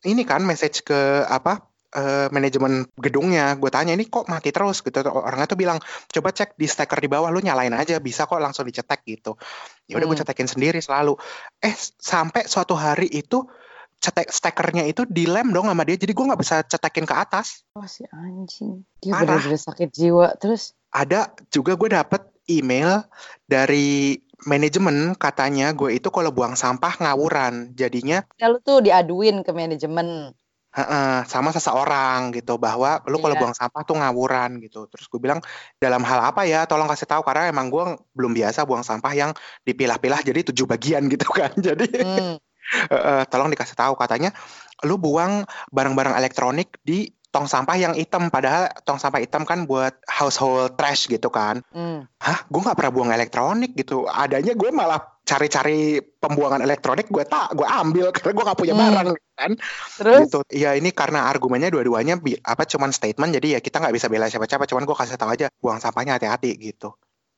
[0.07, 1.65] ini kan message ke apa
[1.95, 4.99] eh, manajemen gedungnya, gue tanya ini kok mati terus gitu.
[4.99, 5.79] Orangnya tuh bilang
[6.11, 9.39] coba cek di steker di bawah, lu nyalain aja bisa kok langsung dicetek gitu.
[9.87, 10.23] Ya udah gue Hmm.
[10.27, 11.15] cetekin sendiri selalu.
[11.63, 13.47] Eh sampai suatu hari itu
[13.95, 17.63] cetek stekernya itu dilem dong sama dia, jadi gue nggak bisa cetekin ke atas.
[17.73, 18.83] Oh si anjing.
[18.99, 19.39] Dia Parah.
[19.39, 20.35] bener-bener sakit jiwa.
[20.37, 23.01] Terus ada juga gue dapet email
[23.47, 29.51] dari manajemen katanya gue itu kalau buang sampah ngawuran jadinya ya lu tuh diaduin ke
[29.55, 30.35] manajemen.
[30.75, 33.41] Heeh, sama seseorang gitu bahwa lu kalau Iya.
[33.41, 34.91] buang sampah tuh ngawuran gitu.
[34.91, 35.39] Terus gue bilang
[35.79, 36.67] dalam hal apa ya?
[36.67, 39.31] Tolong kasih tahu karena emang gue belum biasa buang sampah yang
[39.63, 41.55] dipilah-pilah jadi tujuh bagian gitu kan.
[41.55, 42.35] Jadi Hmm.
[42.93, 43.95] heeh, tolong dikasih tahu.
[43.95, 44.35] Katanya
[44.83, 49.95] lu buang barang-barang elektronik di tong sampah yang hitam padahal tong sampah hitam kan buat
[50.11, 51.63] household trash gitu kan.
[51.71, 52.03] Hmm.
[52.19, 52.43] hah?
[52.51, 54.07] Gue nggak pernah buang elektronik gitu.
[54.11, 58.83] Adanya gue malah cari-cari pembuangan elektronik gue tak gue ambil karena gue nggak punya Hmm.
[58.85, 59.51] barang kan
[59.99, 64.07] Terus gitu ya ini karena argumennya dua-duanya apa cuman statement jadi ya kita nggak bisa
[64.07, 66.93] bela siapa-siapa cuman gue kasih tahu aja buang sampahnya hati-hati gitu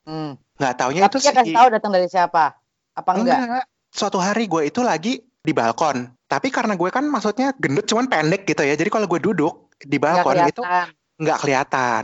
[0.06, 0.38] hmm.
[0.60, 2.54] nggak taunya Tapi itu dia kasih tahu datang dari siapa?
[2.98, 3.40] Apa enggak?
[3.40, 8.12] enggak suatu hari gue itu lagi di balkon tapi karena gue kan maksudnya gendut cuman
[8.12, 10.88] pendek gitu ya jadi kalau gue duduk di balkon itu kelihatan.
[11.24, 12.04] nggak kelihatan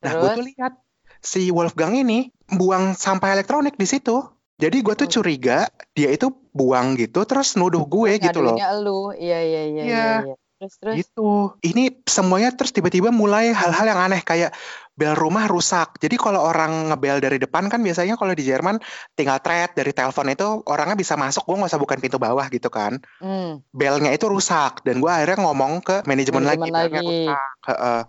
[0.00, 0.72] nah gue tuh lihat
[1.18, 4.22] si Wolfgang ini buang sampah elektronik di situ
[4.56, 5.12] jadi gue tuh Oh.
[5.20, 9.12] curiga dia itu buang gitu terus nuduh gue gitu loh elu.
[9.14, 9.82] Iya iya iya.
[9.84, 9.84] Iya.
[9.84, 10.36] iya, iya.
[10.56, 10.94] Terus terus.
[11.04, 14.56] gitu ini semuanya terus tiba-tiba mulai hal-hal yang aneh kayak
[14.96, 18.80] bel rumah rusak jadi kalau orang ngebel dari depan kan biasanya kalau di Jerman
[19.12, 22.72] tinggal thread dari telepon itu orangnya bisa masuk gue nggak usah bukan pintu bawah gitu
[22.72, 23.60] kan Hmm.
[23.68, 27.04] belnya itu rusak dan gue akhirnya ngomong ke manajemen, Manajemen lagi, lagi.
[27.28, 27.52] rusak.
[27.68, 28.00] Heeh.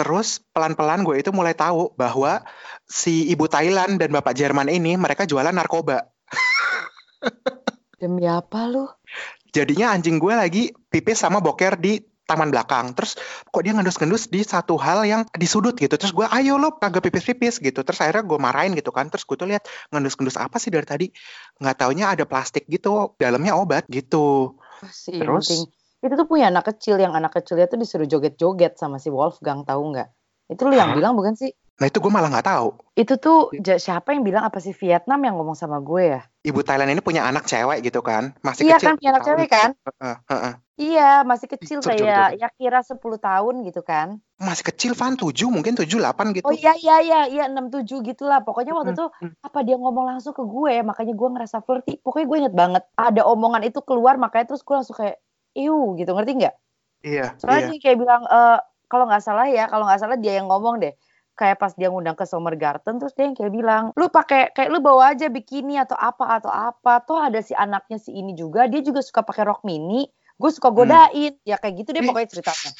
[0.00, 2.40] Terus pelan-pelan gue itu mulai tahu bahwa
[2.88, 6.08] si ibu Thailand dan bapak Jerman ini mereka jualan narkoba.
[8.00, 8.88] Demi apa lu?
[9.50, 12.94] jadinya anjing gue lagi pipis sama boker di taman belakang.
[12.94, 13.18] Terus
[13.50, 15.98] kok dia ngendus-ngendus di satu hal yang di sudut gitu.
[15.98, 17.82] Terus gue ayo lo kagak pipis-pipis gitu.
[17.82, 19.10] Terus akhirnya gue marahin gitu kan.
[19.10, 21.06] Terus gue tuh lihat ngendus-ngendus apa sih dari tadi?
[21.58, 24.54] Nggak taunya ada plastik gitu dalamnya obat gitu.
[24.86, 25.66] Si Terus?
[26.00, 29.92] Itu tuh punya anak kecil yang anak kecilnya tuh disuruh joget-joget sama si Wolfgang tahu
[29.92, 30.08] nggak?
[30.48, 30.96] Itu lu yang Hah?
[30.96, 31.52] bilang bukan sih?
[31.80, 35.40] nah itu gue malah nggak tahu Itu tuh siapa yang bilang apa sih Vietnam yang
[35.40, 36.20] ngomong sama gue ya?
[36.44, 39.48] ibu Thailand ini punya anak cewek gitu kan masih Iya kecil kan, punya anak cewek
[39.48, 39.70] kan?
[40.76, 44.20] Iya, masih kecil coba, kayak ya kira 10 tahun gitu kan.
[44.36, 48.24] masih kecil Van 7 mungkin 7 8 gitu Oh iya iya iya iya 67 gitu
[48.24, 48.40] lah.
[48.44, 49.36] Pokoknya waktu itu Mm-mm.
[49.40, 52.00] apa dia ngomong langsung ke gue, makanya gue ngerasa flirty.
[52.00, 55.20] Pokoknya gue inget banget ada omongan itu keluar makanya terus gue langsung kayak
[55.56, 56.54] iu gitu ngerti nggak?
[57.04, 58.58] iya Soalnya iya dia kayak bilang eh
[58.90, 60.94] kalau nggak salah ya, kalau nggak salah dia yang ngomong deh.
[61.38, 64.68] Kayak pas dia ngundang ke Summer Garden terus dia yang kayak bilang, "Lu pakai kayak
[64.74, 68.66] lu bawa aja bikini atau apa atau apa." Toh ada si anaknya si ini juga,
[68.68, 70.04] dia juga suka pakai rok mini.
[70.36, 71.38] Gue suka godain.
[71.46, 72.70] Ya kayak gitu deh pokoknya ceritanya.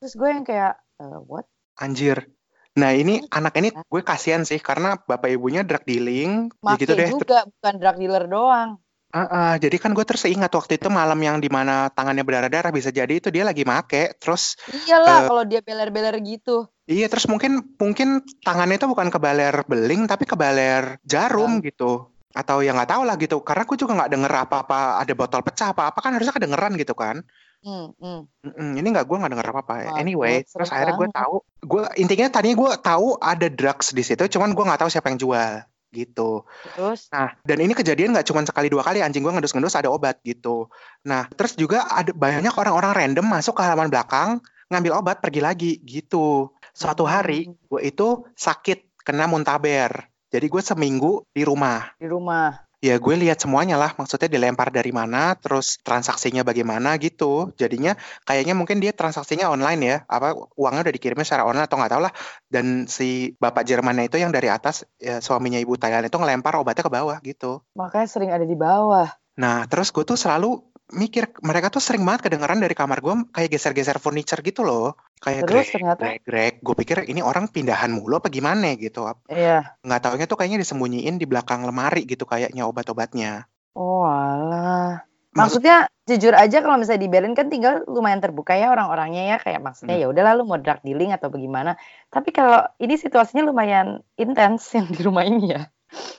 [0.00, 0.72] Terus gue yang kayak
[1.02, 1.44] "Eh, what?
[1.82, 2.30] anjir
[2.74, 6.92] nah ini anak ini gue kasihan sih karena bapak ibunya drug dealing ya Make gitu
[6.98, 8.82] deh juga bukan drug dealer doang.
[9.14, 12.90] Heeh, jadi kan gue terus ingat waktu itu malam yang di mana tangannya berdarah-darah bisa
[12.90, 15.26] jadi itu dia lagi make terus Iyalah Eh.
[15.30, 16.66] kalau dia beler-beler gitu.
[16.90, 22.74] iya terus mungkin mungkin tangannya itu bukan kebaler beling tapi kebaler jarum gitu atau ya
[22.74, 26.18] nggak tahu lah gitu karena gue juga nggak denger apa-apa ada botol pecah apa-apa kan
[26.18, 27.22] harusnya kedengeran gitu kan
[27.64, 28.28] Hmm, hmm.
[28.44, 31.34] Mm-mm, ini nggak gue nggak denger apa-apa Wah, anyway serem terus akhirnya gue tahu
[31.64, 35.16] gue intinya tadinya gue tahu ada drugs di situ cuman gue nggak tahu siapa yang
[35.16, 36.42] jual gitu
[36.74, 40.18] Terus Nah, dan ini kejadian nggak cuma sekali dua kali anjing gue ngendus-ngendus ada obat
[40.26, 40.66] gitu.
[41.06, 44.42] Nah, terus juga ada banyak orang-orang random masuk ke halaman belakang
[44.72, 46.50] ngambil obat pergi lagi gitu.
[46.74, 47.54] Suatu hari Hmm.
[47.70, 50.10] gue itu sakit kena muntaber.
[50.34, 51.94] Jadi gue seminggu di rumah.
[51.94, 52.63] di rumah.
[52.84, 57.48] Ya gue lihat semuanya lah, maksudnya dilempar dari mana, terus transaksinya bagaimana gitu.
[57.56, 57.96] Jadinya
[58.28, 62.02] kayaknya mungkin dia transaksinya online ya, apa uangnya udah dikirimnya secara online atau nggak tahu
[62.04, 62.12] lah.
[62.44, 66.84] Dan si bapak Jermannya itu yang dari atas, ya, suaminya ibu Thailand itu ngelempar obatnya
[66.84, 67.64] ke bawah gitu.
[67.72, 69.08] Makanya sering ada di bawah.
[69.40, 70.60] Nah, terus gue tuh selalu
[70.90, 74.98] mikir, mereka tuh sering banget kedengeran dari kamar gue kayak geser-geser furniture gitu loh.
[75.16, 76.02] Kayak Terus grek, ternyata?
[76.04, 76.54] grek, grek.
[76.60, 79.08] Gue pikir ini orang pindahan mulu apa gimana gitu.
[79.26, 79.80] Iya.
[79.80, 83.48] Nggak taunya tuh kayaknya disembunyiin di belakang lemari gitu kayaknya obat-obatnya.
[83.72, 85.00] Oh alah.
[85.34, 85.76] Maksud- Maksudnya
[86.06, 89.98] jujur aja kalau misalnya di Berlin kan tinggal lumayan terbuka ya orang-orangnya ya kayak maksudnya
[89.98, 90.02] Hmm.
[90.04, 91.74] ya udah lalu mau drug dealing atau bagaimana.
[92.06, 95.66] Tapi kalau ini situasinya lumayan intens yang di rumah ini ya.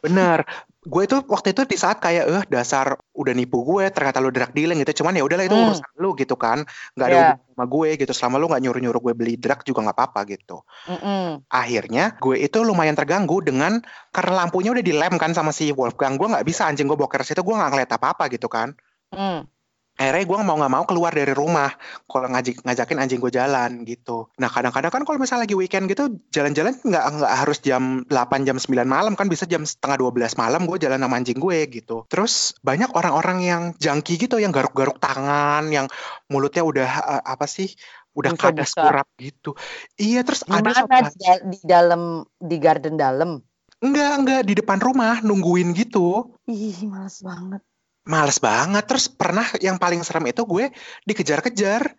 [0.03, 0.43] Bener.
[0.85, 4.53] Gue itu waktu itu di saat kayak eh dasar udah nipu gue ternyata lu drug
[4.53, 5.01] dealing gitu.
[5.01, 5.73] Cuman ya udahlah itu Hmm.
[5.73, 6.61] urusan lu gitu kan.
[6.93, 8.13] Nggak ada hubungan sama gue gitu.
[8.13, 10.57] Selama lu nggak nyuruh nyuruh gue beli drug juga nggak apa apa gitu.
[10.85, 11.41] Mm-mm.
[11.49, 13.81] akhirnya gue itu lumayan terganggu dengan
[14.13, 16.21] karena lampunya udah dilem kan sama si Wolfgang.
[16.21, 16.85] Gue nggak bisa anjing.
[16.85, 18.77] Gue boker situ gue nggak ngeliat apa apa gitu kan.
[19.09, 19.49] Mm.
[19.95, 21.71] Akhirnya gue mau nggak mau keluar dari rumah
[22.07, 24.27] kalau ngajak ngajakin anjing gue jalan gitu.
[24.35, 28.59] Nah kadang-kadang kan kalau misalnya lagi weekend gitu jalan-jalan nggak nggak harus jam 8 jam
[28.59, 32.03] 9 malam kan bisa jam setengah 12 malam gue jalan sama anjing gue gitu.
[32.11, 35.87] Terus banyak orang-orang yang jangki gitu yang garuk-garuk tangan yang
[36.27, 37.71] mulutnya udah eh, apa sih
[38.15, 39.55] udah kadas kurap gitu.
[39.99, 41.11] Iya terus Di ada
[41.43, 43.43] di dalam di garden dalam?
[43.83, 46.31] enggak enggak di depan rumah nungguin gitu.
[46.47, 47.61] Ih, males banget.
[48.05, 48.83] Males banget.
[48.85, 50.69] Terus pernah yang paling serem itu gue
[51.09, 51.93] dikejar-kejar.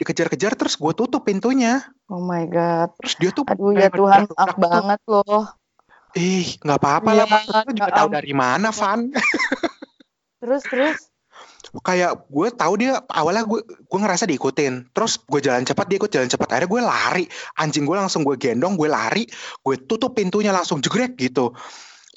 [0.00, 1.84] Dikejar-kejar terus gue tutup pintunya.
[2.08, 2.96] Oh my god.
[3.04, 5.44] Terus dia tuh Aduh ya Tuhan, maaf banget loh.
[6.16, 7.26] Ih, nggak apa-apa lah.
[7.28, 9.00] Iya, Maksud gue juga tahu dari mana, Van.
[10.40, 10.98] Terus terus.
[11.78, 14.90] kayak gue tahu dia awalnya gue gue ngerasa diikutin.
[14.90, 16.48] Terus gue jalan cepat, dia ikut jalan cepat.
[16.50, 17.24] Akhirnya gue lari.
[17.62, 19.28] Anjing gue langsung gue gendong, gue lari.
[19.62, 21.54] Gue tutup pintunya langsung jegrek gitu.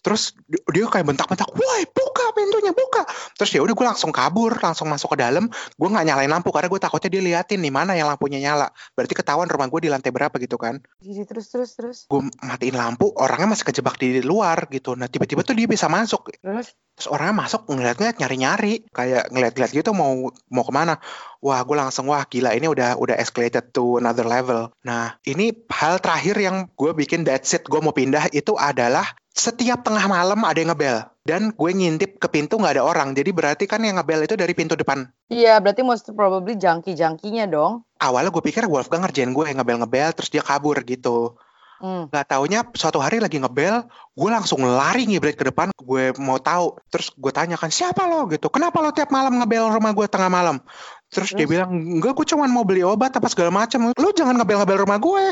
[0.03, 3.07] Terus di- dia kayak bentak-bentak, woi buka pintunya buka.
[3.39, 5.47] Terus ya udah gue langsung kabur, langsung masuk ke dalam.
[5.79, 8.67] Gue nggak nyalain lampu karena gue takutnya dia liatin nih mana yang lampunya nyala.
[8.93, 10.83] Berarti ketahuan rumah gue di lantai berapa gitu kan.
[10.99, 11.97] Gini terus terus terus.
[12.11, 14.93] Gue matiin lampu, orangnya masih kejebak di luar gitu.
[14.99, 16.35] Nah tiba-tiba tuh dia bisa masuk.
[16.43, 18.85] Terus Terus orangnya masuk ngeliat-ngeliat nyari-nyari.
[18.93, 21.01] Kayak ngeliat-ngeliat gitu mau mau ke mana.
[21.41, 24.69] Wah gue langsung wah gila ini udah udah escalated to another level.
[24.85, 29.81] Nah ini hal terakhir yang gue bikin that's it gue mau pindah itu adalah setiap
[29.81, 31.09] tengah malam ada yang ngebel.
[31.25, 33.17] Dan gue ngintip ke pintu nggak ada orang.
[33.17, 35.09] Jadi berarti kan yang ngebel itu dari pintu depan.
[35.33, 37.81] Iya, berarti most probably jangki-jangkinya dong.
[37.97, 41.35] Awalnya gue pikir Wolfgang ngerjain gue yang ngebel-ngebel terus dia kabur gitu.
[41.83, 42.07] Hmm.
[42.07, 43.83] Gak taunya suatu hari lagi ngebel,
[44.15, 46.79] gue langsung lari ngibrit ke depan, gue mau tahu.
[46.87, 50.63] Terus gue tanyakan siapa lo gitu, kenapa lo tiap malam ngebel rumah gue tengah malam?
[51.13, 53.93] Terus, dia bilang enggak, gue cuma mau beli obat apa segala macam.
[53.93, 55.23] Lo jangan ngebel-ngebel rumah gue.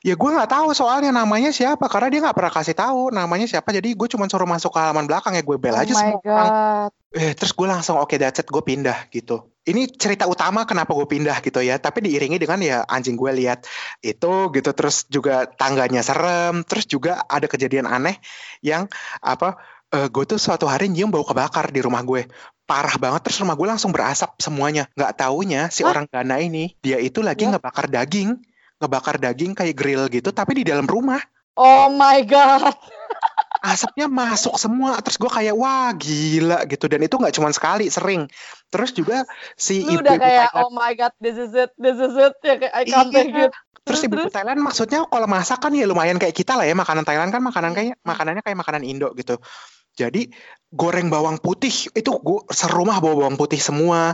[0.00, 3.68] Ya gue nggak tahu soalnya namanya siapa, karena dia nggak pernah kasih tahu namanya siapa.
[3.70, 6.50] Jadi gue cuma suruh masuk ke halaman belakang ya gue bel oh aja semua orang.
[6.88, 6.92] god.
[7.16, 9.52] Eh, terus gue langsung oke that's it gue pindah gitu.
[9.66, 11.76] Ini cerita utama kenapa gue pindah gitu ya.
[11.76, 13.68] Tapi diiringi dengan ya anjing gue lihat
[14.00, 14.70] itu gitu.
[14.72, 16.64] Terus juga tangganya serem.
[16.64, 18.16] Terus juga ada kejadian aneh
[18.64, 18.88] yang
[19.20, 19.76] apa?
[19.94, 22.26] eh, gue tuh suatu hari nyium bau kebakar di rumah gue.
[22.66, 23.22] Parah banget.
[23.24, 24.90] Terus rumah gue langsung berasap semuanya.
[24.92, 25.94] Nggak taunya si Hah?
[25.94, 27.54] orang Ghana ini dia itu lagi Ya.
[27.54, 28.34] ngebakar daging,
[28.76, 30.30] ngebakar daging kayak grill gitu.
[30.30, 31.22] Tapi di dalam rumah
[31.54, 32.74] Oh my god.
[33.58, 38.28] asapnya masuk semua terus gue kayak wah gila gitu dan itu nggak cuma sekali sering
[38.68, 41.96] terus juga si Lu ibu udah kayak Thailand oh my god, this is it, this
[41.96, 42.34] is it.
[42.44, 43.16] Ya kayak I can't Iya.
[43.16, 43.52] take it.
[43.82, 44.30] terus ibu terus?
[44.30, 47.72] Thailand maksudnya kalau masak kan ya lumayan kayak kita lah ya makanan Thailand kan makanan
[47.72, 48.06] kayak Hmm.
[48.06, 49.40] makanannya kayak makanan Indo gitu
[49.96, 50.28] jadi
[50.68, 54.12] goreng bawang putih itu gue serumah bawa bawang putih semua.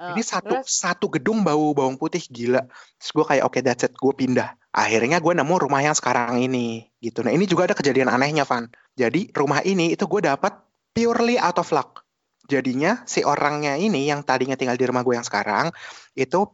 [0.00, 0.72] Ah, ini satu terus?
[0.72, 2.64] satu gedung bau bawang putih gila.
[2.96, 4.56] Terus gue kayak oke that's it gue pindah.
[4.72, 7.20] Akhirnya gue nemu rumah yang sekarang ini gitu.
[7.20, 8.72] Nah ini juga ada kejadian anehnya Van.
[8.96, 10.56] Jadi rumah ini itu gue dapat
[10.96, 12.08] purely out of luck.
[12.48, 15.68] Jadinya si orangnya ini yang tadinya tinggal di rumah gue yang sekarang
[16.16, 16.48] itu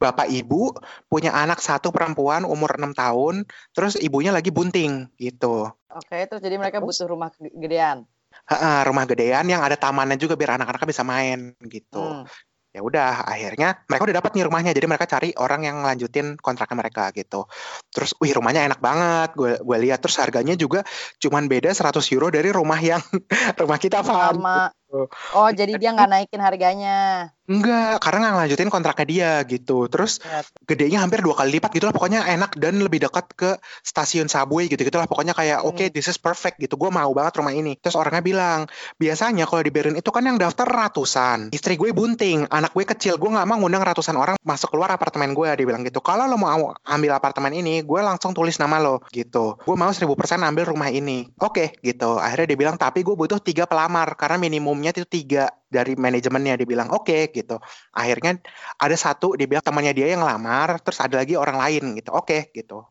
[0.00, 0.72] bapak ibu
[1.06, 3.44] punya anak satu perempuan umur 6 tahun
[3.76, 5.68] terus ibunya lagi bunting gitu.
[5.94, 6.98] Oke, terus jadi mereka Terus?
[6.98, 8.08] butuh rumah gede- gedean.
[8.44, 12.28] Ha-ha, rumah gedean yang ada tamannya juga biar anak-anaknya bisa main gitu Hmm.
[12.74, 16.76] ya udah akhirnya mereka udah dapat nih rumahnya jadi mereka cari orang yang lanjutin kontraknya
[16.76, 17.46] mereka gitu
[17.94, 20.82] terus wih rumahnya enak banget gue gue lihat terus harganya juga
[21.22, 22.98] cuman beda 100 euro dari rumah yang
[23.62, 24.74] rumah kita Van Sama.
[24.94, 25.10] Gitu.
[25.34, 26.98] Oh, jadi dia nggak naikin harganya.
[27.44, 29.84] enggak karena nggak lanjutin kontraknya dia gitu.
[29.92, 33.60] Terus Ya, gedenya hampir dua kali lipat gitu lah pokoknya enak dan lebih dekat ke
[33.84, 35.68] stasiun subway gitu gitu lah pokoknya kayak Hmm.
[35.68, 36.80] oke this is perfect gitu.
[36.80, 37.76] Gue mau banget rumah ini.
[37.76, 38.64] Terus orangnya bilang
[38.96, 41.52] biasanya kalau di Berlin itu kan yang daftar ratusan.
[41.52, 43.20] Istri gue bunting anak gue kecil.
[43.20, 46.00] Gue nggak mau ngundang ratusan orang masuk keluar apartemen gue dia bilang gitu.
[46.00, 49.60] Kalau lo mau ambil apartemen ini gue langsung tulis nama lo gitu.
[49.60, 50.08] Gue mau 1000%
[50.40, 51.28] ambil rumah ini.
[51.44, 52.16] Oke gitu.
[52.16, 54.40] Akhirnya dia bilang tapi gue butuh tiga pelamar karena
[54.84, 57.56] minimumnya itu tiga dari manajemennya dia bilang oke gitu.
[57.96, 58.36] Akhirnya
[58.76, 62.12] ada satu dia bilang temannya dia yang lamar terus ada lagi orang lain gitu.
[62.12, 62.84] Oke gitu.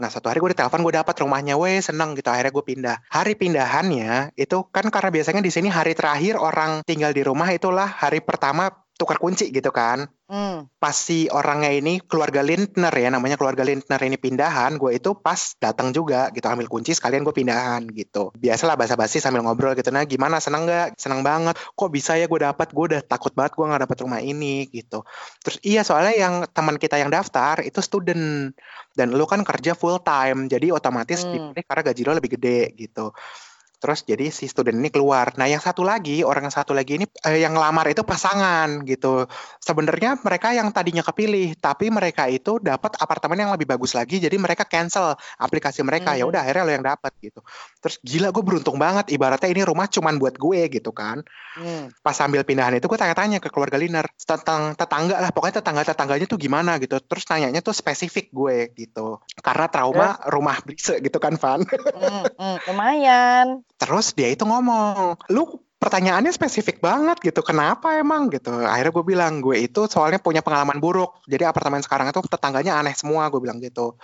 [0.00, 2.30] Nah satu hari gue ditelepon gue dapat rumahnya weh seneng gitu.
[2.30, 2.96] Akhirnya gue pindah.
[3.10, 7.90] Hari pindahannya itu kan karena biasanya di sini hari terakhir orang tinggal di rumah itulah
[7.90, 8.70] hari pertama
[9.00, 10.04] tukar kunci gitu kan.
[10.30, 10.70] Hmm.
[10.78, 15.58] pas si orangnya ini keluarga Lindner ya namanya keluarga Lindner ini pindahan gue itu pas
[15.58, 18.30] datang juga gitu ambil kunci sekalian gue pindahan gitu.
[18.38, 20.38] Biasalah basa-basi sambil ngobrol gitu nah gimana?
[20.38, 20.94] Seneng nggak?
[21.02, 21.58] Seneng banget.
[21.74, 25.02] Kok bisa ya gue dapat gue udah takut banget gue nggak dapat rumah ini gitu.
[25.42, 28.54] Terus iya soalnya yang teman kita yang daftar itu student.
[28.94, 31.34] Dan lu kan kerja full time jadi otomatis Hmm.
[31.34, 33.10] dipilih karena gaji lo lebih gede gitu
[33.80, 35.32] Terus jadi si student ini keluar.
[35.40, 39.24] Nah, yang satu lagi, orang yang satu lagi ini eh, yang lamar itu pasangan gitu.
[39.56, 44.20] Sebenarnya mereka yang tadinya kepilih, tapi mereka itu dapat apartemen yang lebih bagus lagi.
[44.20, 46.12] Jadi mereka cancel aplikasi mereka.
[46.12, 46.36] Ya Hmm.
[46.36, 47.40] udah akhirnya lo yang dapat gitu.
[47.80, 49.08] Terus gila gue beruntung banget.
[49.16, 51.24] Ibaratnya ini rumah cuman buat gue gitu kan.
[51.56, 51.88] Hmm.
[52.04, 55.32] Pas sambil pindahan itu gue tanya-tanya ke keluarga Liner tentang tetangga lah.
[55.32, 57.00] Pokoknya tetangga-tetangganya tuh gimana gitu.
[57.00, 59.24] Terus nanyanya tuh spesifik gue gitu.
[59.40, 61.64] Karena trauma rumah blise gitu kan Van.
[61.64, 63.46] Hmm, hmm, lumayan.
[63.80, 65.48] Terus dia itu ngomong, lu
[65.80, 68.52] pertanyaannya spesifik banget gitu, kenapa emang gitu.
[68.52, 71.24] Akhirnya gue bilang, gue itu soalnya punya pengalaman buruk.
[71.24, 73.96] Jadi apartemen sekarang itu tetangganya aneh semua, gue bilang gitu.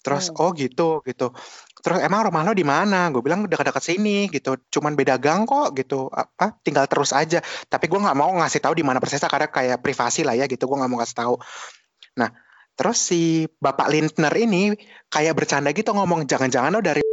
[0.00, 0.40] Terus, Hmm.
[0.40, 1.36] oh gitu, gitu.
[1.84, 3.12] Terus emang rumah lo di mana?
[3.12, 4.56] Gue bilang dekat-dekat sini gitu.
[4.72, 6.08] Cuman beda gang kok gitu.
[6.08, 6.56] Apa?
[6.64, 7.44] Tinggal terus aja.
[7.68, 10.64] Tapi gue nggak mau ngasih tahu di mana persisnya karena kayak privasi lah ya gitu.
[10.64, 11.34] Gue nggak mau kasih tahu.
[12.16, 12.32] Nah,
[12.72, 14.72] terus si Bapak Lindner ini
[15.12, 17.04] kayak bercanda gitu ngomong, jangan-jangan lo dari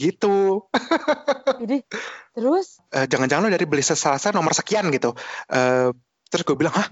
[0.00, 0.64] gitu.
[1.60, 1.84] Jadi
[2.32, 5.14] terus Eh, jangan-jangan lo dari beli selasa nomor sekian gitu.
[5.46, 5.94] Eh,
[6.26, 6.88] terus gue bilang, hah?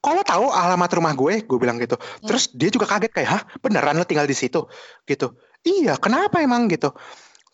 [0.00, 1.44] Kok lo tahu alamat rumah gue?
[1.44, 1.96] Gue bilang gitu.
[2.24, 3.42] Terus dia juga kaget kayak, hah?
[3.60, 4.68] Beneran lo tinggal di situ?
[5.04, 5.36] Gitu.
[5.64, 6.92] Iya, kenapa emang gitu?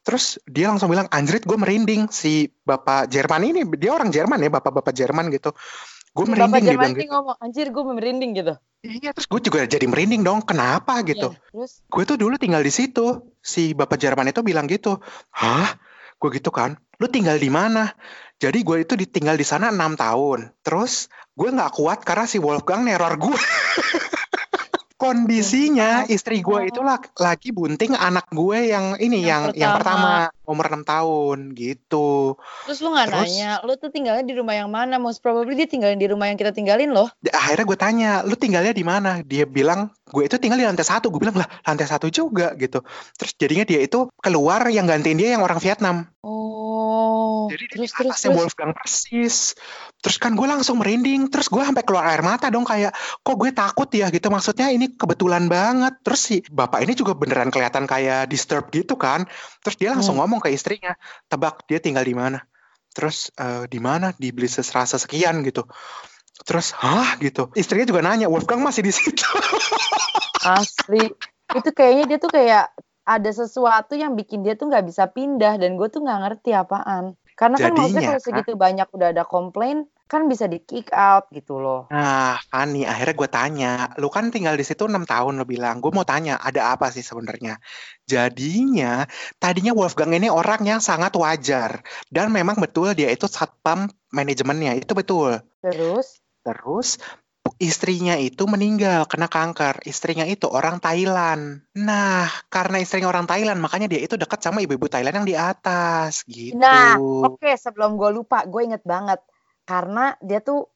[0.03, 2.11] Terus dia langsung bilang, anjrit gue merinding.
[2.11, 5.55] Si bapak Jerman ini, dia orang Jerman ya, bapak-bapak Jerman gitu.
[6.11, 7.07] Gue merinding, dia bilang gitu.
[7.07, 8.55] ngomong, anjir gue merinding gitu.
[8.81, 10.43] Iya, terus gue juga jadi merinding dong.
[10.43, 11.31] Kenapa gitu?
[11.31, 13.31] Iya, Terus gue tuh dulu tinggal di situ.
[13.39, 14.99] Si bapak Jerman itu bilang gitu.
[15.31, 15.79] Hah?
[16.19, 16.81] Gue gitu kan.
[16.99, 17.93] Lu tinggal di mana?
[18.41, 20.51] Jadi gue itu ditinggal di sana enam tahun.
[20.65, 23.37] Terus gue nggak kuat karena si Wolfgang neror gue.
[25.01, 30.29] Kondisinya istri gue itu lag- lagi bunting anak gue yang ini yang Yang yang pertama.
[30.29, 32.35] pertama umur enam tahun gitu.
[32.67, 35.01] terus lu nggak nanya, lu tuh tinggalnya di rumah yang mana?
[35.01, 37.09] Most probably dia tinggalin di rumah yang kita tinggalin loh.
[37.33, 39.25] Akhirnya gue tanya, lu tinggalnya di mana?
[39.25, 41.09] Dia bilang, gue itu tinggal di lantai satu.
[41.09, 42.85] Gue bilang, lah lantai satu juga gitu.
[43.17, 45.97] Terus jadinya dia itu keluar yang gantiin dia yang orang Vietnam.
[46.21, 46.60] Oh,
[47.51, 48.39] Jadi terus di terus atasnya terus.
[48.39, 49.37] Wolfgang persis.
[49.99, 51.29] Terus kan gue langsung merinding.
[51.29, 54.31] Terus gue sampai keluar air mata dong kayak, kok gue takut ya gitu.
[54.31, 55.99] Maksudnya ini kebetulan banget.
[56.07, 59.27] Terus si bapak ini juga beneran kelihatan kayak disturb gitu kan.
[59.67, 60.25] Terus dia langsung Hmm.
[60.25, 60.95] ngomong ke istrinya,
[61.27, 62.39] tebak dia tinggal di mana?
[62.95, 64.11] Terus "Eh, di mana?
[64.15, 65.67] Di beli serasa sekian gitu.
[66.41, 67.53] Terus, hah gitu.
[67.53, 69.29] Istrinya juga nanya, Wolfgang masih di situ.
[70.41, 71.13] Asli.
[71.53, 72.65] Itu kayaknya dia tuh kayak
[73.05, 77.19] ada sesuatu yang bikin dia tuh nggak bisa pindah dan gue tuh nggak ngerti apaan.
[77.41, 81.33] Karena kan maksudnya Jadinya, kalau segitu banyak udah ada komplain kan bisa di kick out
[81.33, 81.89] gitu loh.
[81.89, 85.89] Nah, Fani, akhirnya gue tanya, lu kan tinggal di situ enam tahun, lu bilang, gue
[85.89, 87.57] mau tanya, ada apa sih sebenarnya?
[88.05, 89.09] Jadinya,
[89.41, 91.81] tadinya Wolfgang ini orang yang sangat wajar,
[92.13, 95.41] dan memang betul dia itu satpam manajemennya, itu betul.
[95.65, 96.97] Terus Terus
[97.61, 99.85] istrinya itu meninggal kena kanker.
[99.85, 101.61] Istrinya itu orang Thailand.
[101.77, 106.25] Nah, karena istrinya orang Thailand, makanya dia itu dekat sama ibu-ibu Thailand yang di atas,
[106.25, 106.57] gitu.
[106.57, 109.21] Nah, oke sebelum gue lupa, gue inget banget
[109.69, 110.73] karena dia tuh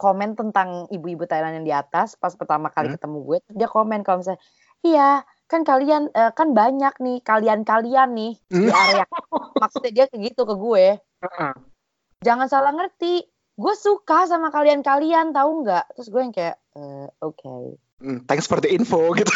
[0.00, 2.96] komen tentang ibu-ibu Thailand yang di atas pas pertama kali Hmm.
[2.96, 4.40] ketemu gue, dia komen kalau misalnya,
[4.80, 5.10] iya
[5.50, 8.72] kan kalian eh, kan banyak nih kalian-kalian nih di Hmm.
[8.72, 9.04] area.
[9.58, 10.86] Maksudnya dia kayak gitu ke gue.
[10.96, 11.52] Heeh.
[12.24, 13.26] Jangan salah ngerti,
[13.58, 15.98] gue suka sama kalian-kalian tahu nggak?
[15.98, 17.74] Terus gue yang kayak, "Eh, oke.
[17.98, 19.34] Hmm, Thanks for the info, gitu.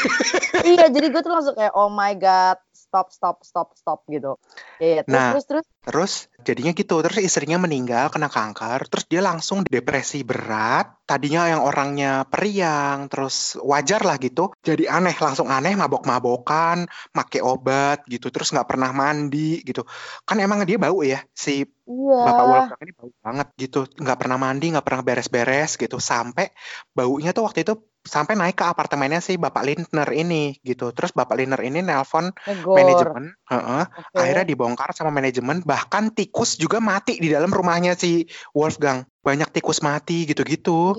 [0.63, 4.39] iya, jadi gue tuh langsung kayak, oh my god, stop, stop, stop, stop gitu.
[4.79, 5.31] Iya, terus, Nah.
[5.35, 5.67] terus, terus.
[5.83, 11.03] Terus jadinya gitu, terus istrinya meninggal kena kanker, terus dia langsung depresi berat.
[11.03, 14.55] Tadinya yang orangnya periang, terus wajar lah gitu.
[14.63, 19.83] Jadi aneh, langsung aneh, mabok-mabokan, make obat gitu, terus nggak pernah mandi gitu.
[20.23, 22.19] Kan emang dia bau ya, si Iya.
[22.31, 26.55] Bapak Wolfgang ini bau banget gitu, nggak pernah mandi, nggak pernah beres-beres gitu, sampai
[26.95, 30.91] baunya tuh waktu itu sampai naik ke apartemennya si Bapak Lindner ini gitu.
[30.95, 32.31] Terus Bapak Lindner ini nelpon
[32.67, 34.19] manajemen, heeh, Oke.
[34.19, 38.99] akhirnya dibongkar sama manajemen bahkan tikus juga mati di dalam rumahnya si Wolfgang.
[39.27, 40.93] Banyak tikus mati gitu-gitu.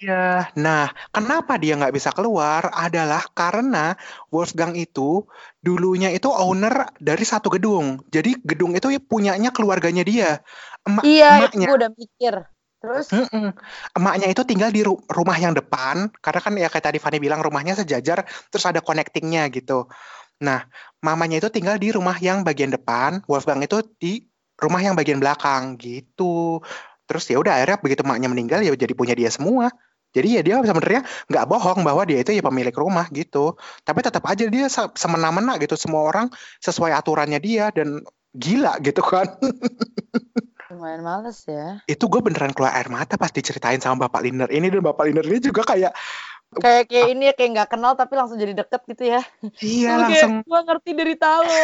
[0.00, 0.52] Iya.
[0.64, 0.84] Nah
[1.14, 2.62] kenapa dia nggak bisa keluar?
[2.74, 3.96] Adalah karena
[4.34, 5.24] Wolfgang itu
[5.66, 7.86] dulunya itu owner dari satu gedung.
[8.14, 10.30] Jadi gedung itu ya punyanya keluarganya dia.
[10.88, 11.66] Emak, Iya, itu emaknya.
[11.68, 12.34] gue udah mikir.
[12.80, 13.52] Terus, Mm-mm.
[13.92, 17.44] Emaknya itu tinggal di ru- rumah yang depan, karena kan ya kayak tadi Fanny bilang
[17.44, 19.84] rumahnya sejajar, terus ada connectingnya gitu.
[20.40, 20.64] Nah,
[21.04, 24.24] mamanya itu tinggal di rumah yang bagian depan, Wolfgang itu di
[24.56, 26.64] rumah yang bagian belakang gitu.
[27.04, 29.68] Terus ya udah akhirnya begitu emaknya meninggal ya jadi punya dia semua.
[30.10, 33.54] Jadi ya dia sebenarnya nggak bohong bahwa dia itu ya pemilik rumah gitu.
[33.86, 36.26] Tapi tetap aja dia se- semena-mena gitu, semua orang
[36.58, 38.02] sesuai aturannya dia dan
[38.34, 39.28] gila gitu kan.
[40.70, 41.82] lumayan males ya.
[41.90, 45.26] itu gue beneran keluar air mata pas diceritain sama Bapak Liner ini dan Bapak Liner
[45.26, 45.90] ini juga kayak
[46.58, 49.22] kayak kayak ini ya kayak nggak kenal tapi langsung jadi deket gitu ya.
[49.62, 50.42] Iya Oke, langsung.
[50.42, 51.62] gua ngerti derita lo.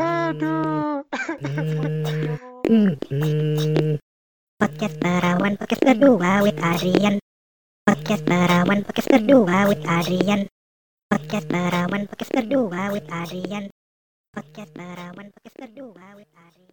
[0.00, 1.04] Aduh.
[4.56, 7.20] Podcast Perawan Podcast Berdua with Adrian
[7.84, 10.48] Podcast Perawan Podcast Berdua with Adrian
[11.12, 13.68] Podcast Perawan Podcast Berdua with Adrian
[14.32, 16.63] Podcast Perawan Podcast Berdua with Adrian